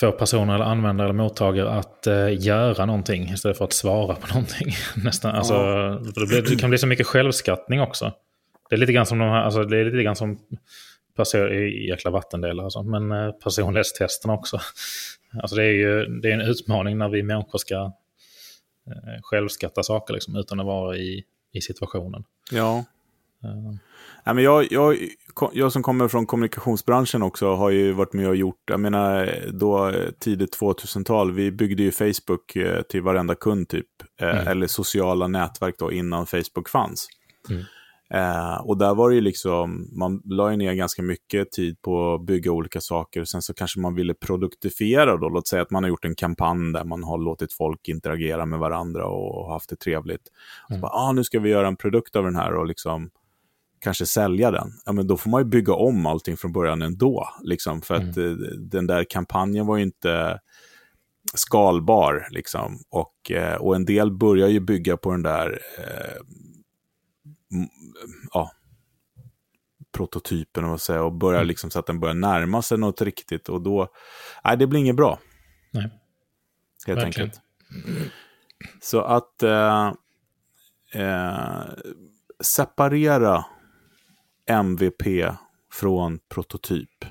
få 0.00 0.12
personer 0.12 0.54
eller 0.54 0.64
användare 0.64 1.06
eller 1.06 1.18
mottagare 1.18 1.70
att 1.70 2.06
eh, 2.06 2.44
göra 2.46 2.86
någonting 2.86 3.28
istället 3.28 3.58
för 3.58 3.64
att 3.64 3.72
svara 3.72 4.14
på 4.14 4.26
någonting. 4.34 4.74
Nästan, 4.96 5.34
alltså, 5.34 5.54
ja. 5.54 6.02
det, 6.14 6.26
blir, 6.26 6.42
det, 6.42 6.56
kan 6.56 6.70
bli 6.70 6.78
så 6.78 6.86
mycket 6.86 7.06
självskattning 7.06 7.80
också. 7.80 8.12
Det 8.68 8.76
är 8.76 8.78
lite 8.78 8.92
grann 8.92 9.06
som 9.06 9.18
de 9.18 9.28
här, 9.28 9.42
alltså, 9.42 9.64
det 9.64 9.78
är 9.78 9.84
lite 9.84 10.02
grann 10.02 10.16
som 10.16 10.38
person, 11.16 11.40
jäkla 11.88 12.10
vattendelar 12.10 12.64
alltså, 12.64 12.82
men 12.82 13.12
eh, 13.12 13.32
personlighetstesterna 13.32 14.34
också. 14.34 14.60
Alltså 15.42 15.56
det 15.56 15.64
är 15.64 15.72
ju 15.72 16.06
det 16.06 16.28
är 16.28 16.32
en 16.32 16.40
utmaning 16.40 16.98
när 16.98 17.08
vi 17.08 17.22
människor 17.22 17.58
ska 17.58 17.74
eh, 18.86 19.22
självskatta 19.22 19.82
saker 19.82 20.14
liksom, 20.14 20.36
utan 20.36 20.60
att 20.60 20.66
vara 20.66 20.96
i, 20.96 21.24
i 21.52 21.60
situationen. 21.60 22.24
Ja. 22.50 22.84
Uh. 23.44 23.74
Ja, 24.24 24.34
men 24.34 24.44
jag, 24.44 24.72
jag, 24.72 24.96
jag 25.52 25.72
som 25.72 25.82
kommer 25.82 26.08
från 26.08 26.26
kommunikationsbranschen 26.26 27.22
också 27.22 27.54
har 27.54 27.70
ju 27.70 27.92
varit 27.92 28.12
med 28.12 28.28
och 28.28 28.36
gjort, 28.36 28.62
jag 28.66 28.80
menar 28.80 29.34
då 29.52 29.92
tidigt 30.18 30.58
2000-tal, 30.60 31.32
vi 31.32 31.50
byggde 31.52 31.82
ju 31.82 31.90
Facebook 31.90 32.56
till 32.88 33.02
varenda 33.02 33.34
kund 33.34 33.68
typ, 33.68 33.86
mm. 34.20 34.48
eller 34.48 34.66
sociala 34.66 35.26
nätverk 35.26 35.74
då 35.78 35.92
innan 35.92 36.26
Facebook 36.26 36.68
fanns. 36.68 37.08
Mm. 37.50 37.62
Eh, 38.14 38.60
och 38.60 38.78
där 38.78 38.94
var 38.94 39.08
det 39.08 39.14
ju 39.14 39.20
liksom, 39.20 39.88
man 39.92 40.22
la 40.24 40.50
ju 40.50 40.56
ner 40.56 40.74
ganska 40.74 41.02
mycket 41.02 41.52
tid 41.52 41.82
på 41.82 42.14
att 42.14 42.26
bygga 42.26 42.52
olika 42.52 42.80
saker. 42.80 43.24
Sen 43.24 43.42
så 43.42 43.54
kanske 43.54 43.80
man 43.80 43.94
ville 43.94 44.14
produktifiera 44.14 45.16
då, 45.16 45.28
låt 45.28 45.48
säga 45.48 45.62
att 45.62 45.70
man 45.70 45.82
har 45.82 45.88
gjort 45.88 46.04
en 46.04 46.14
kampanj 46.14 46.72
där 46.72 46.84
man 46.84 47.04
har 47.04 47.18
låtit 47.18 47.52
folk 47.52 47.88
interagera 47.88 48.46
med 48.46 48.58
varandra 48.58 49.06
och 49.06 49.52
haft 49.52 49.70
det 49.70 49.76
trevligt. 49.76 50.22
Mm. 50.70 50.78
Så 50.78 50.82
bara, 50.82 50.92
ah, 50.92 51.12
nu 51.12 51.24
ska 51.24 51.40
vi 51.40 51.50
göra 51.50 51.68
en 51.68 51.76
produkt 51.76 52.16
av 52.16 52.24
den 52.24 52.36
här 52.36 52.54
och 52.54 52.66
liksom 52.66 53.10
kanske 53.80 54.06
sälja 54.06 54.50
den. 54.50 54.72
Ja, 54.84 54.92
men 54.92 55.06
då 55.06 55.16
får 55.16 55.30
man 55.30 55.40
ju 55.40 55.48
bygga 55.48 55.74
om 55.74 56.06
allting 56.06 56.36
från 56.36 56.52
början 56.52 56.82
ändå. 56.82 57.28
Liksom, 57.42 57.82
för 57.82 57.94
att 57.94 58.16
mm. 58.16 58.44
eh, 58.44 58.50
den 58.58 58.86
där 58.86 59.04
kampanjen 59.10 59.66
var 59.66 59.76
ju 59.76 59.82
inte 59.82 60.40
skalbar. 61.34 62.28
Liksom. 62.30 62.78
Och, 62.90 63.30
eh, 63.30 63.54
och 63.54 63.76
en 63.76 63.84
del 63.84 64.12
börjar 64.12 64.48
ju 64.48 64.60
bygga 64.60 64.96
på 64.96 65.10
den 65.10 65.22
där 65.22 65.60
eh, 65.78 66.20
ja, 68.32 68.50
prototypen 69.92 70.64
och, 70.64 70.80
säga, 70.80 71.02
och 71.02 71.12
börjar 71.12 71.40
mm. 71.40 71.48
liksom 71.48 71.70
så 71.70 71.78
att 71.78 71.86
den 71.86 72.00
börjar 72.00 72.14
närma 72.14 72.62
sig 72.62 72.78
något 72.78 73.02
riktigt. 73.02 73.48
Och 73.48 73.62
då, 73.62 73.88
nej, 74.44 74.56
det 74.56 74.66
blir 74.66 74.80
inget 74.80 74.96
bra. 74.96 75.18
Nej. 75.70 75.90
Helt 76.86 76.98
Verkligen. 76.98 77.28
enkelt. 77.28 77.42
Så 78.80 79.00
att 79.00 79.42
eh, 79.42 79.92
eh, 80.94 81.62
separera 82.40 83.44
MVP 84.46 85.34
från 85.72 86.18
prototyp. 86.28 87.04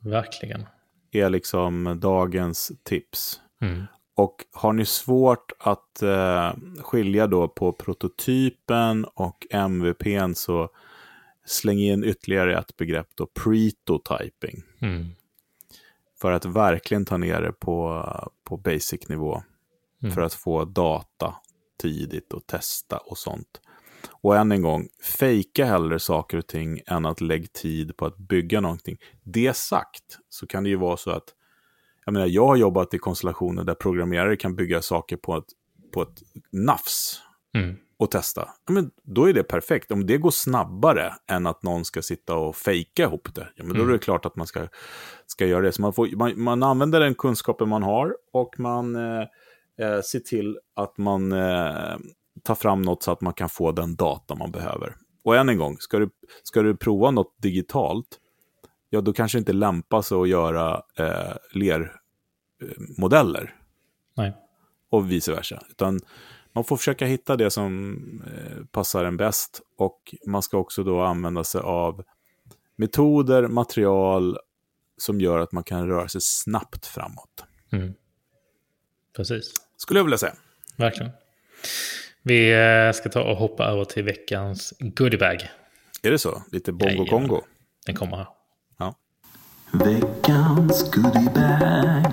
Verkligen. 0.00 0.66
Är 1.12 1.30
liksom 1.30 1.98
dagens 2.00 2.72
tips. 2.82 3.40
Mm. 3.60 3.84
Och 4.18 4.44
har 4.52 4.72
ni 4.72 4.84
svårt 4.84 5.52
att 5.58 6.02
eh, 6.02 6.52
skilja 6.82 7.26
då 7.26 7.48
på 7.48 7.72
prototypen 7.72 9.04
och 9.04 9.46
MVPn 9.50 10.34
så 10.34 10.68
släng 11.44 11.78
in 11.78 12.04
ytterligare 12.04 12.58
ett 12.58 12.76
begrepp 12.76 13.08
då, 13.14 13.26
pretotyping. 13.26 14.62
Mm. 14.80 15.06
För 16.20 16.32
att 16.32 16.44
verkligen 16.44 17.04
ta 17.04 17.16
ner 17.16 17.42
det 17.42 17.52
på, 17.52 18.04
på 18.44 18.56
basic-nivå. 18.56 19.42
Mm. 20.02 20.14
För 20.14 20.20
att 20.20 20.34
få 20.34 20.64
data 20.64 21.34
tidigt 21.82 22.32
och 22.32 22.46
testa 22.46 22.96
och 22.96 23.18
sånt. 23.18 23.60
Och 24.10 24.36
än 24.36 24.52
en 24.52 24.62
gång, 24.62 24.88
fejka 25.18 25.64
hellre 25.64 25.98
saker 25.98 26.38
och 26.38 26.46
ting 26.46 26.80
än 26.86 27.06
att 27.06 27.20
lägga 27.20 27.48
tid 27.52 27.96
på 27.96 28.06
att 28.06 28.18
bygga 28.18 28.60
någonting. 28.60 28.96
Det 29.22 29.56
sagt 29.56 30.18
så 30.28 30.46
kan 30.46 30.64
det 30.64 30.70
ju 30.70 30.76
vara 30.76 30.96
så 30.96 31.10
att 31.10 31.34
jag 32.08 32.12
menar, 32.12 32.26
jag 32.26 32.46
har 32.46 32.56
jobbat 32.56 32.94
i 32.94 32.98
konstellationer 32.98 33.64
där 33.64 33.74
programmerare 33.74 34.36
kan 34.36 34.54
bygga 34.54 34.82
saker 34.82 35.16
på 35.16 35.36
ett, 35.36 35.44
på 35.92 36.02
ett 36.02 36.22
nafs 36.52 37.22
mm. 37.54 37.76
och 37.98 38.10
testa. 38.10 38.48
Ja, 38.66 38.72
men 38.72 38.90
då 39.02 39.28
är 39.28 39.32
det 39.32 39.42
perfekt. 39.42 39.92
Om 39.92 40.06
det 40.06 40.18
går 40.18 40.30
snabbare 40.30 41.14
än 41.30 41.46
att 41.46 41.62
någon 41.62 41.84
ska 41.84 42.02
sitta 42.02 42.36
och 42.36 42.56
fejka 42.56 43.02
ihop 43.02 43.34
det, 43.34 43.48
ja, 43.54 43.64
men 43.64 43.76
då 43.76 43.82
är 43.82 43.86
det 43.86 43.92
mm. 43.92 43.98
klart 43.98 44.26
att 44.26 44.36
man 44.36 44.46
ska, 44.46 44.68
ska 45.26 45.46
göra 45.46 45.62
det. 45.62 45.72
Så 45.72 45.82
man, 45.82 45.92
får, 45.92 46.16
man, 46.16 46.42
man 46.42 46.62
använder 46.62 47.00
den 47.00 47.14
kunskapen 47.14 47.68
man 47.68 47.82
har 47.82 48.16
och 48.32 48.60
man 48.60 48.96
eh, 48.96 49.22
eh, 49.80 50.00
ser 50.00 50.20
till 50.20 50.58
att 50.76 50.98
man 50.98 51.32
eh, 51.32 51.96
tar 52.42 52.54
fram 52.54 52.82
något 52.82 53.02
så 53.02 53.12
att 53.12 53.20
man 53.20 53.32
kan 53.32 53.48
få 53.48 53.72
den 53.72 53.96
data 53.96 54.34
man 54.34 54.50
behöver. 54.50 54.94
Och 55.24 55.36
än 55.36 55.48
en 55.48 55.58
gång, 55.58 55.76
ska 55.78 55.98
du, 55.98 56.10
ska 56.42 56.62
du 56.62 56.76
prova 56.76 57.10
något 57.10 57.34
digitalt, 57.42 58.18
ja 58.90 59.00
då 59.00 59.12
kanske 59.12 59.38
inte 59.38 59.52
lämpar 59.52 60.02
sig 60.02 60.18
att 60.18 60.28
göra 60.28 60.82
eh, 60.98 61.32
lermodeller. 61.52 63.54
Nej. 64.16 64.32
Och 64.90 65.12
vice 65.12 65.32
versa. 65.32 65.62
Utan 65.70 66.00
man 66.52 66.64
får 66.64 66.76
försöka 66.76 67.06
hitta 67.06 67.36
det 67.36 67.50
som 67.50 67.96
eh, 68.26 68.64
passar 68.64 69.04
en 69.04 69.16
bäst. 69.16 69.60
Och 69.76 70.14
man 70.26 70.42
ska 70.42 70.58
också 70.58 70.82
då 70.82 71.00
använda 71.00 71.44
sig 71.44 71.60
av 71.60 72.04
metoder, 72.76 73.48
material 73.48 74.38
som 74.96 75.20
gör 75.20 75.38
att 75.38 75.52
man 75.52 75.64
kan 75.64 75.88
röra 75.88 76.08
sig 76.08 76.20
snabbt 76.20 76.86
framåt. 76.86 77.44
Mm. 77.72 77.94
Precis. 79.16 79.52
Skulle 79.76 80.00
jag 80.00 80.04
vilja 80.04 80.18
säga. 80.18 80.34
Verkligen. 80.76 81.12
Vi 82.22 82.52
eh, 82.52 82.92
ska 82.92 83.08
ta 83.08 83.22
och 83.22 83.36
hoppa 83.36 83.64
över 83.64 83.84
till 83.84 84.04
veckans 84.04 84.74
goodiebag. 84.78 85.48
Är 86.02 86.10
det 86.10 86.18
så? 86.18 86.42
Lite 86.52 86.72
bongo-kongo? 86.72 87.42
Den 87.86 87.94
kommer 87.94 88.16
här. 88.16 88.26
Veckans 89.72 90.90
goodiebag. 90.90 92.12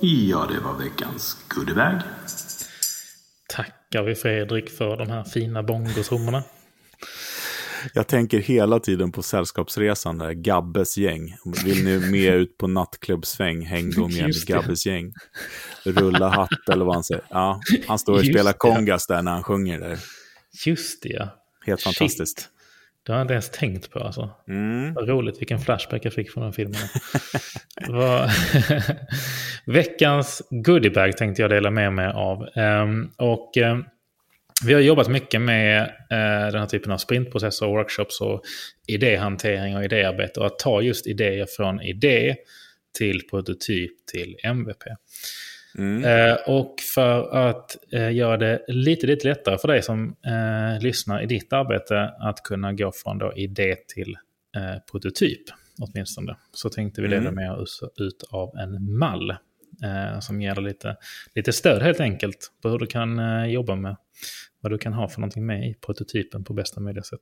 Ja, 0.00 0.48
det 0.52 0.60
var 0.60 0.78
veckans 0.84 1.36
goodiebag. 1.48 2.00
Tackar 3.48 4.02
vi 4.02 4.14
Fredrik 4.14 4.70
för 4.70 4.96
de 4.96 5.08
här 5.10 5.24
fina 5.24 5.62
bongotrummorna. 5.62 6.42
Jag 7.94 8.06
tänker 8.08 8.38
hela 8.38 8.80
tiden 8.80 9.12
på 9.12 9.22
Sällskapsresan, 9.22 10.18
där 10.18 10.32
Gabbes 10.32 10.98
gäng. 10.98 11.36
Vill 11.64 11.84
ni 11.84 12.10
med 12.10 12.34
ut 12.34 12.58
på 12.58 12.66
nattklubbsfäng, 12.66 13.66
häng 13.66 13.90
då 13.90 14.08
med 14.08 14.26
Just. 14.26 14.46
Gabbes 14.48 14.86
gäng. 14.86 15.12
Rulla 15.84 16.28
hatt 16.28 16.68
eller 16.72 16.84
vad 16.84 16.94
han 16.94 17.04
säger. 17.04 17.24
Ja, 17.28 17.60
han 17.88 17.98
står 17.98 18.12
och 18.12 18.18
Just 18.18 18.32
spelar 18.32 18.52
det. 18.52 18.58
kongas 18.58 19.06
där 19.06 19.22
när 19.22 19.32
han 19.32 19.42
sjunger 19.42 19.80
där. 19.80 19.98
Just 20.66 21.02
det, 21.02 21.08
ja. 21.08 21.28
Helt 21.66 21.80
Shit. 21.80 22.48
Det 23.06 23.12
har 23.12 23.18
jag 23.18 23.24
inte 23.24 23.34
ens 23.34 23.50
tänkt 23.50 23.90
på 23.90 23.98
alltså. 23.98 24.30
Mm. 24.48 24.94
Vad 24.94 25.08
roligt, 25.08 25.40
vilken 25.40 25.58
flashback 25.58 26.04
jag 26.04 26.12
fick 26.12 26.30
från 26.30 26.42
den 26.42 26.52
filmen. 26.52 26.80
Veckans 29.66 30.42
goodiebag 30.50 31.16
tänkte 31.16 31.42
jag 31.42 31.50
dela 31.50 31.70
med 31.70 31.92
mig 31.92 32.06
av. 32.06 32.48
Ehm, 32.54 33.10
och 33.16 33.56
ehm, 33.56 33.84
vi 34.64 34.74
har 34.74 34.80
jobbat 34.80 35.08
mycket 35.08 35.40
med 35.40 35.82
eh, 36.10 36.52
den 36.52 36.60
här 36.60 36.66
typen 36.66 36.92
av 36.92 36.98
sprintprocesser, 36.98 37.66
workshops 37.66 38.20
och 38.20 38.42
idéhantering 38.86 39.76
och 39.76 39.84
idéarbete. 39.84 40.40
Och 40.40 40.46
att 40.46 40.58
ta 40.58 40.82
just 40.82 41.06
idéer 41.06 41.46
från 41.56 41.80
idé 41.82 42.36
till 42.98 43.20
prototyp 43.30 44.06
till 44.12 44.36
MVP. 44.44 44.82
Mm. 45.78 46.04
Eh, 46.04 46.36
och 46.46 46.74
för 46.94 47.36
att 47.48 47.76
eh, 47.92 48.12
göra 48.12 48.36
det 48.36 48.64
lite, 48.68 49.06
lite 49.06 49.28
lättare 49.28 49.58
för 49.58 49.68
dig 49.68 49.82
som 49.82 50.16
eh, 50.26 50.82
lyssnar 50.82 51.22
i 51.22 51.26
ditt 51.26 51.52
arbete 51.52 52.12
att 52.20 52.42
kunna 52.42 52.72
gå 52.72 52.92
från 52.92 53.18
då 53.18 53.32
idé 53.36 53.76
till 53.94 54.16
eh, 54.56 54.80
prototyp 54.90 55.42
åtminstone. 55.78 56.36
Så 56.52 56.70
tänkte 56.70 57.02
vi 57.02 57.08
dela 57.08 57.20
Mm. 57.22 57.34
med 57.34 57.52
oss 57.52 57.82
ut 57.96 58.24
av 58.30 58.56
en 58.56 58.98
mall 58.98 59.34
som 60.20 60.42
ger 60.42 60.54
dig 60.54 60.64
lite, 60.64 60.96
lite 61.34 61.52
stöd 61.52 61.82
helt 61.82 62.00
enkelt 62.00 62.52
på 62.62 62.68
hur 62.68 62.78
du 62.78 62.86
kan 62.86 63.20
jobba 63.50 63.76
med 63.76 63.96
vad 64.62 64.72
du 64.72 64.78
kan 64.78 64.92
ha 64.92 65.08
för 65.08 65.20
någonting 65.20 65.46
med 65.46 65.70
i 65.70 65.74
prototypen 65.74 66.44
på 66.44 66.52
bästa 66.52 66.80
möjliga 66.80 67.02
sätt. 67.02 67.20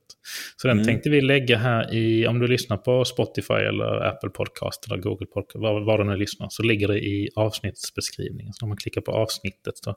Så 0.55 0.67
den 0.67 0.77
Mm. 0.77 0.85
tänkte 0.87 1.09
vi 1.09 1.21
lägga 1.21 1.57
här 1.57 1.93
i, 1.93 2.27
om 2.27 2.39
du 2.39 2.47
lyssnar 2.47 2.77
på 2.77 3.05
Spotify 3.05 3.53
eller 3.53 4.05
Apple 4.05 4.29
Podcast 4.29 4.87
eller 4.87 4.97
Google 4.97 5.27
Podcast, 5.27 5.55
var, 5.61 5.81
var 5.81 5.97
du 5.97 6.03
nu 6.03 6.17
lyssnar, 6.17 6.47
så 6.49 6.63
ligger 6.63 6.87
det 6.87 6.99
i 6.99 7.29
avsnittsbeskrivningen. 7.35 8.53
Så 8.53 8.65
om 8.65 8.69
man 8.69 8.77
klickar 8.77 9.01
på 9.01 9.11
avsnittet 9.11 9.77
så 9.77 9.89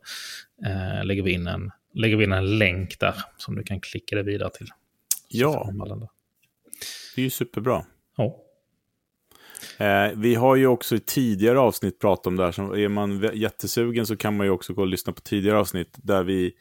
eh, 0.66 1.04
lägger, 1.04 1.22
vi 1.22 1.32
in 1.32 1.46
en, 1.46 1.70
lägger 1.94 2.16
vi 2.16 2.24
in 2.24 2.32
en 2.32 2.58
länk 2.58 3.00
där 3.00 3.14
som 3.36 3.54
du 3.56 3.62
kan 3.62 3.80
klicka 3.80 4.16
dig 4.16 4.24
vidare 4.24 4.50
till. 4.50 4.66
Ja. 5.28 5.70
Det 7.14 7.20
är 7.20 7.24
ju 7.24 7.30
superbra. 7.30 7.84
Ja. 8.16 8.40
Eh, 9.78 10.12
vi 10.16 10.34
har 10.34 10.56
ju 10.56 10.66
också 10.66 10.96
i 10.96 11.00
tidigare 11.00 11.58
avsnitt 11.58 12.00
pratat 12.00 12.26
om 12.26 12.36
det 12.36 12.44
här. 12.44 12.52
Så 12.52 12.76
är 12.76 12.88
man 12.88 13.30
jättesugen 13.34 14.06
så 14.06 14.16
kan 14.16 14.36
man 14.36 14.46
ju 14.46 14.50
också 14.50 14.74
gå 14.74 14.82
och 14.82 14.88
lyssna 14.88 15.12
på 15.12 15.20
tidigare 15.20 15.58
avsnitt 15.58 15.98
där 16.02 16.22
vi 16.22 16.52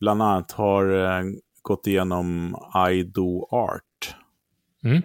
bland 0.00 0.22
annat 0.22 0.52
har 0.52 1.04
eh, 1.18 1.24
gått 1.62 1.86
igenom 1.86 2.56
I 2.90 3.02
do 3.02 3.46
art. 3.50 4.14
Mm. 4.84 5.02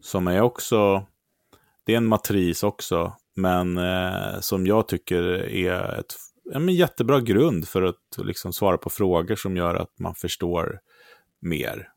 Som 0.00 0.26
är 0.26 0.40
också, 0.40 1.06
det 1.84 1.92
är 1.92 1.96
en 1.96 2.06
matris 2.06 2.62
också, 2.62 3.12
men 3.36 3.78
eh, 3.78 4.40
som 4.40 4.66
jag 4.66 4.88
tycker 4.88 5.22
är 5.50 5.98
ett, 6.00 6.14
ja, 6.52 6.58
men 6.58 6.74
jättebra 6.74 7.20
grund 7.20 7.68
för 7.68 7.82
att 7.82 7.96
liksom 8.18 8.52
svara 8.52 8.78
på 8.78 8.90
frågor 8.90 9.36
som 9.36 9.56
gör 9.56 9.74
att 9.74 9.98
man 9.98 10.14
förstår 10.14 10.80
mer. 11.40 11.88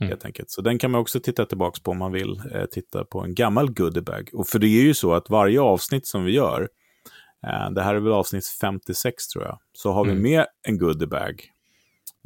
Mm. 0.00 0.08
Helt 0.08 0.24
enkelt. 0.24 0.50
Så 0.50 0.60
den 0.62 0.78
kan 0.78 0.90
man 0.90 1.00
också 1.00 1.20
titta 1.20 1.46
tillbaka 1.46 1.80
på 1.82 1.90
om 1.90 1.98
man 1.98 2.12
vill 2.12 2.40
eh, 2.54 2.64
titta 2.70 3.04
på 3.04 3.20
en 3.20 3.34
gammal 3.34 3.70
goodiebag. 3.72 4.30
Och 4.32 4.48
för 4.48 4.58
det 4.58 4.66
är 4.66 4.82
ju 4.82 4.94
så 4.94 5.14
att 5.14 5.30
varje 5.30 5.60
avsnitt 5.60 6.06
som 6.06 6.24
vi 6.24 6.32
gör, 6.32 6.68
eh, 7.46 7.70
det 7.70 7.82
här 7.82 7.94
är 7.94 8.00
väl 8.00 8.12
avsnitt 8.12 8.46
56 8.46 9.28
tror 9.28 9.44
jag, 9.44 9.58
så 9.72 9.92
har 9.92 10.04
Mm. 10.04 10.16
vi 10.16 10.22
med 10.22 10.46
en 10.62 10.78
goodiebag. 10.78 11.50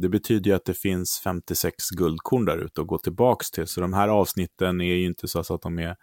Det 0.00 0.08
betyder 0.08 0.50
ju 0.50 0.56
att 0.56 0.64
det 0.64 0.74
finns 0.74 1.20
56 1.24 1.90
guldkorn 1.90 2.44
där 2.44 2.58
ute 2.58 2.80
att 2.80 2.86
gå 2.86 2.98
tillbaka 2.98 3.44
till. 3.52 3.66
Så 3.66 3.80
de 3.80 3.92
här 3.92 4.08
avsnitten 4.08 4.80
är 4.80 4.94
ju 4.94 5.06
inte 5.06 5.28
så 5.28 5.54
att 5.54 5.62
de 5.62 5.78
är 5.78 5.96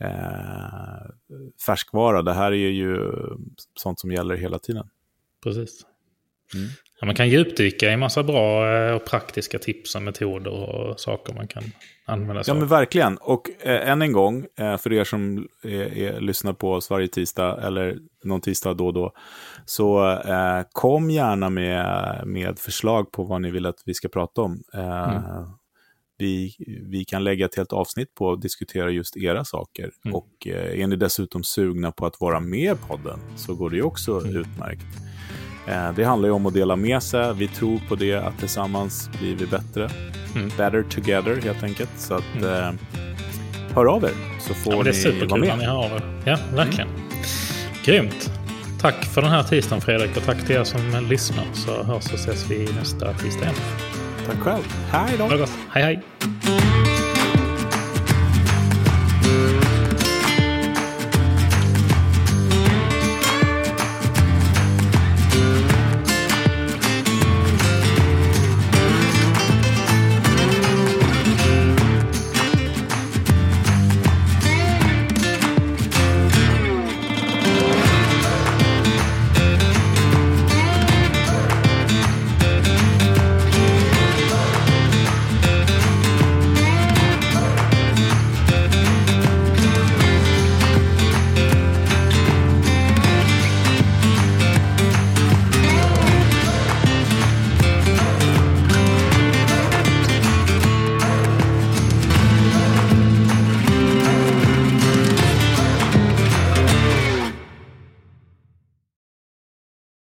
eh, 0.00 1.10
färskvara. 1.66 2.22
Det 2.22 2.32
här 2.32 2.52
är 2.52 2.70
ju 2.70 3.10
sånt 3.78 4.00
som 4.00 4.12
gäller 4.12 4.36
hela 4.36 4.58
tiden. 4.58 4.88
Precis. 5.42 5.86
Mm. 6.54 6.68
Ja, 7.04 7.06
man 7.06 7.14
kan 7.14 7.28
djupdyka 7.28 7.92
i 7.92 7.96
massa 7.96 8.22
bra 8.22 8.76
eh, 8.76 8.94
och 8.94 9.04
praktiska 9.04 9.58
tips 9.58 9.94
och 9.94 10.02
metoder 10.02 10.50
och 10.50 11.00
saker 11.00 11.34
man 11.34 11.48
kan 11.48 11.62
använda 12.04 12.44
sig 12.44 12.50
Ja, 12.50 12.54
av. 12.54 12.58
men 12.58 12.68
verkligen. 12.68 13.16
Och 13.16 13.50
eh, 13.60 13.88
än 13.90 14.02
en 14.02 14.12
gång, 14.12 14.46
eh, 14.58 14.76
för 14.76 14.92
er 14.92 15.04
som 15.04 15.48
är, 15.62 15.98
är, 15.98 16.20
lyssnar 16.20 16.52
på 16.52 16.72
oss 16.72 16.90
varje 16.90 17.08
tisdag 17.08 17.66
eller 17.66 17.98
någon 18.24 18.40
tisdag 18.40 18.74
då 18.74 18.86
och 18.86 18.94
då, 18.94 19.12
så 19.64 20.10
eh, 20.10 20.62
kom 20.72 21.10
gärna 21.10 21.50
med, 21.50 22.22
med 22.26 22.58
förslag 22.58 23.12
på 23.12 23.24
vad 23.24 23.40
ni 23.42 23.50
vill 23.50 23.66
att 23.66 23.82
vi 23.86 23.94
ska 23.94 24.08
prata 24.08 24.40
om. 24.40 24.62
Eh, 24.74 25.46
vi, 26.18 26.56
vi 26.90 27.04
kan 27.04 27.24
lägga 27.24 27.44
ett 27.44 27.56
helt 27.56 27.72
avsnitt 27.72 28.14
på 28.14 28.32
att 28.32 28.42
diskutera 28.42 28.90
just 28.90 29.16
era 29.16 29.44
saker. 29.44 29.90
Mm. 30.04 30.14
Och 30.14 30.46
eh, 30.46 30.80
är 30.80 30.86
ni 30.86 30.96
dessutom 30.96 31.44
sugna 31.44 31.92
på 31.92 32.06
att 32.06 32.20
vara 32.20 32.40
med 32.40 32.76
i 32.76 32.88
podden 32.88 33.18
så 33.36 33.54
går 33.54 33.70
det 33.70 33.76
ju 33.76 33.82
också 33.82 34.26
utmärkt. 34.26 35.13
Eh, 35.68 35.92
det 35.96 36.04
handlar 36.04 36.28
ju 36.28 36.32
om 36.32 36.46
att 36.46 36.54
dela 36.54 36.76
med 36.76 37.02
sig. 37.02 37.34
Vi 37.34 37.48
tror 37.48 37.80
på 37.88 37.94
det, 37.94 38.14
att 38.14 38.38
tillsammans 38.38 39.10
blir 39.18 39.34
vi 39.36 39.46
bättre. 39.46 39.90
Mm. 40.34 40.48
Better 40.48 40.82
together 40.82 41.40
helt 41.42 41.62
enkelt. 41.62 41.90
Så 41.96 42.14
att, 42.14 42.42
eh, 42.42 42.70
hör 43.74 43.84
av 43.86 44.04
er 44.04 44.10
så 44.40 44.54
får 44.54 44.74
Ja, 44.74 44.82
det 44.82 44.90
är 44.90 44.92
ni 44.92 44.98
superkul 44.98 45.28
vara 45.28 45.40
när 45.40 45.46
med. 45.48 45.58
ni 45.58 45.64
hör 45.64 45.84
av 45.84 45.92
er. 45.92 46.02
Ja, 46.24 46.38
verkligen. 46.54 46.88
Grymt. 47.84 48.30
Tack 48.80 49.04
för 49.04 49.22
den 49.22 49.30
här 49.30 49.42
tisdagen 49.42 49.80
Fredrik 49.80 50.16
och 50.16 50.22
tack 50.24 50.46
till 50.46 50.56
er 50.56 50.64
som 50.64 51.06
lyssnar. 51.08 51.44
Så 51.52 51.82
hörs 51.82 52.06
och 52.12 52.14
ses 52.18 52.50
vi 52.50 52.68
nästa 52.78 53.12
tisdag 53.14 53.42
igen. 53.42 53.54
Tack 54.26 54.36
själv. 54.38 54.62
Hej 54.90 55.14
då! 55.18 55.28
Hej 55.70 55.82
hej. 55.82 56.02